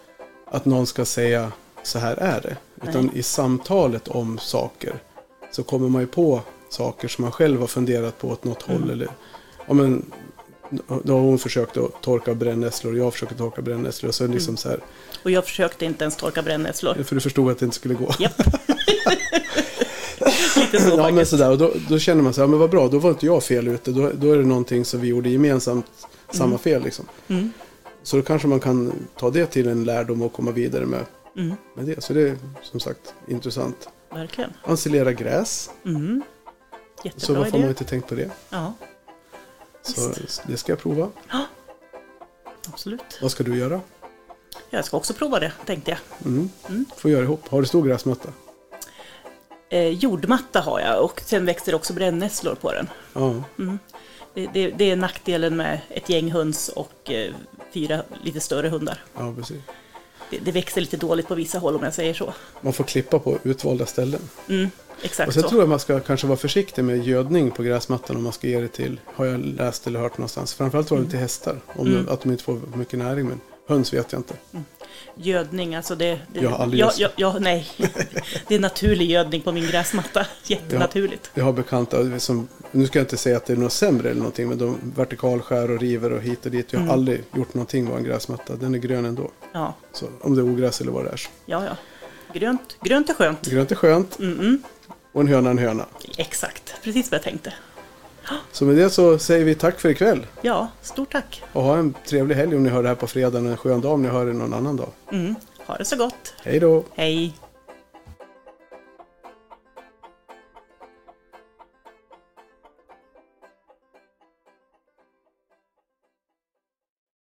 [0.47, 2.57] att någon ska säga så här är det.
[2.89, 3.19] Utan Nej.
[3.19, 4.95] i samtalet om saker
[5.53, 6.41] så kommer man ju på
[6.71, 8.81] saker som man själv har funderat på åt något Mm.
[8.83, 8.91] håll.
[8.91, 9.09] Eller,
[9.67, 10.11] ja, men,
[11.03, 14.09] då har hon försökt att torka brännässlor och jag försöker torka brännässlor.
[14.09, 14.35] Och så Mm.
[14.35, 14.81] liksom så här,
[15.23, 16.95] Och jag försökte inte ens torka brännässlor.
[17.05, 18.13] för du förstod att det inte skulle gå.
[20.57, 22.89] Lite så Ja, men sådär, och då, då känner man så här, men vad bra,
[22.89, 23.91] då var inte jag fel ute.
[23.91, 25.87] Då, då är det någonting som vi gjorde gemensamt,
[26.31, 27.07] samma fel liksom.
[27.29, 27.53] Mm.
[28.03, 31.05] Så då kanske man kan ta det till en lärdom och komma vidare med,
[31.37, 32.05] Mm, med det.
[32.05, 33.89] Så det är som sagt intressant.
[34.13, 34.51] verkligen.
[34.69, 36.23] Ensilera gräs, Mm.
[37.03, 38.31] så Jättebra varför har man inte tänkt på det?
[38.51, 38.75] Ja,
[39.95, 40.13] Så
[40.47, 41.09] det ska jag prova.
[42.69, 43.19] absolut.
[43.23, 43.81] Vad ska du göra?
[44.71, 45.99] Jag ska också prova det, tänkte jag.
[46.25, 46.51] Mm.
[46.69, 46.85] Mm.
[46.97, 47.49] Får göra ihop.
[47.49, 48.29] Har du stor gräsmatta?
[49.71, 52.89] Eh, jordmatta har jag och sen växer också brännässlor på den.
[53.13, 53.43] Ja.
[54.35, 57.35] Det, det, det är nackdelen med ett gäng höns och eh,
[57.73, 59.05] fyra lite större hundar.
[59.17, 59.63] ja, precis.
[60.31, 62.35] Det, det växer lite dåligt på vissa håll om jag säger så.
[62.61, 64.21] Man får klippa på utvalda ställen.
[64.49, 64.71] Mm,
[65.03, 65.49] exakt Och sen så.
[65.49, 68.61] tror jag man ska kanske vara försiktig med gödning på gräsmattan om man ska ge
[68.61, 70.55] det till, har jag läst eller hört någonstans.
[70.55, 72.09] Framförallt var det till hästar, om Mm.
[72.09, 73.27] att de inte får mycket näring.
[73.29, 74.35] Men höns vet jag inte.
[75.15, 76.21] Gödning, alltså det...
[76.33, 77.13] det Jag har aldrig ja, gödslat.
[77.17, 77.69] ja, ja, nej.
[78.49, 80.27] Det är naturlig gödning på min gräsmatta.
[80.47, 81.31] Jättenaturligt.
[81.35, 84.19] Jag har bekanta som, nu ska jag inte säga att det är något sämre eller
[84.19, 86.73] någonting, men de vertikalskär och river och hit och dit.
[86.73, 86.95] Jag har Mm.
[86.95, 88.57] aldrig gjort någonting med en gräsmatta.
[88.57, 89.31] Den är grön ändå.
[89.53, 91.17] Ja, Så om det är ogräs eller vad det är.
[91.17, 91.29] Så.
[91.47, 91.77] ja, ja.
[92.35, 93.47] Grönt, grönt är skönt.
[93.47, 94.59] Grönt är skönt Mm -mm.
[95.13, 95.87] och en höna en höna.
[96.19, 97.53] Exakt, precis vad jag tänkte.
[98.53, 100.27] Så med det så säger vi tack för ikväll.
[100.43, 101.43] Ja, stort tack.
[101.53, 103.39] Och ha en trevlig helg om ni hör det här på fredag.
[103.39, 104.89] En skön dag om ni hör det någon annan dag.
[105.13, 105.35] Mm.
[105.67, 106.35] Ha det så gott.
[106.43, 106.85] Hej då!
[106.95, 107.35] Hej.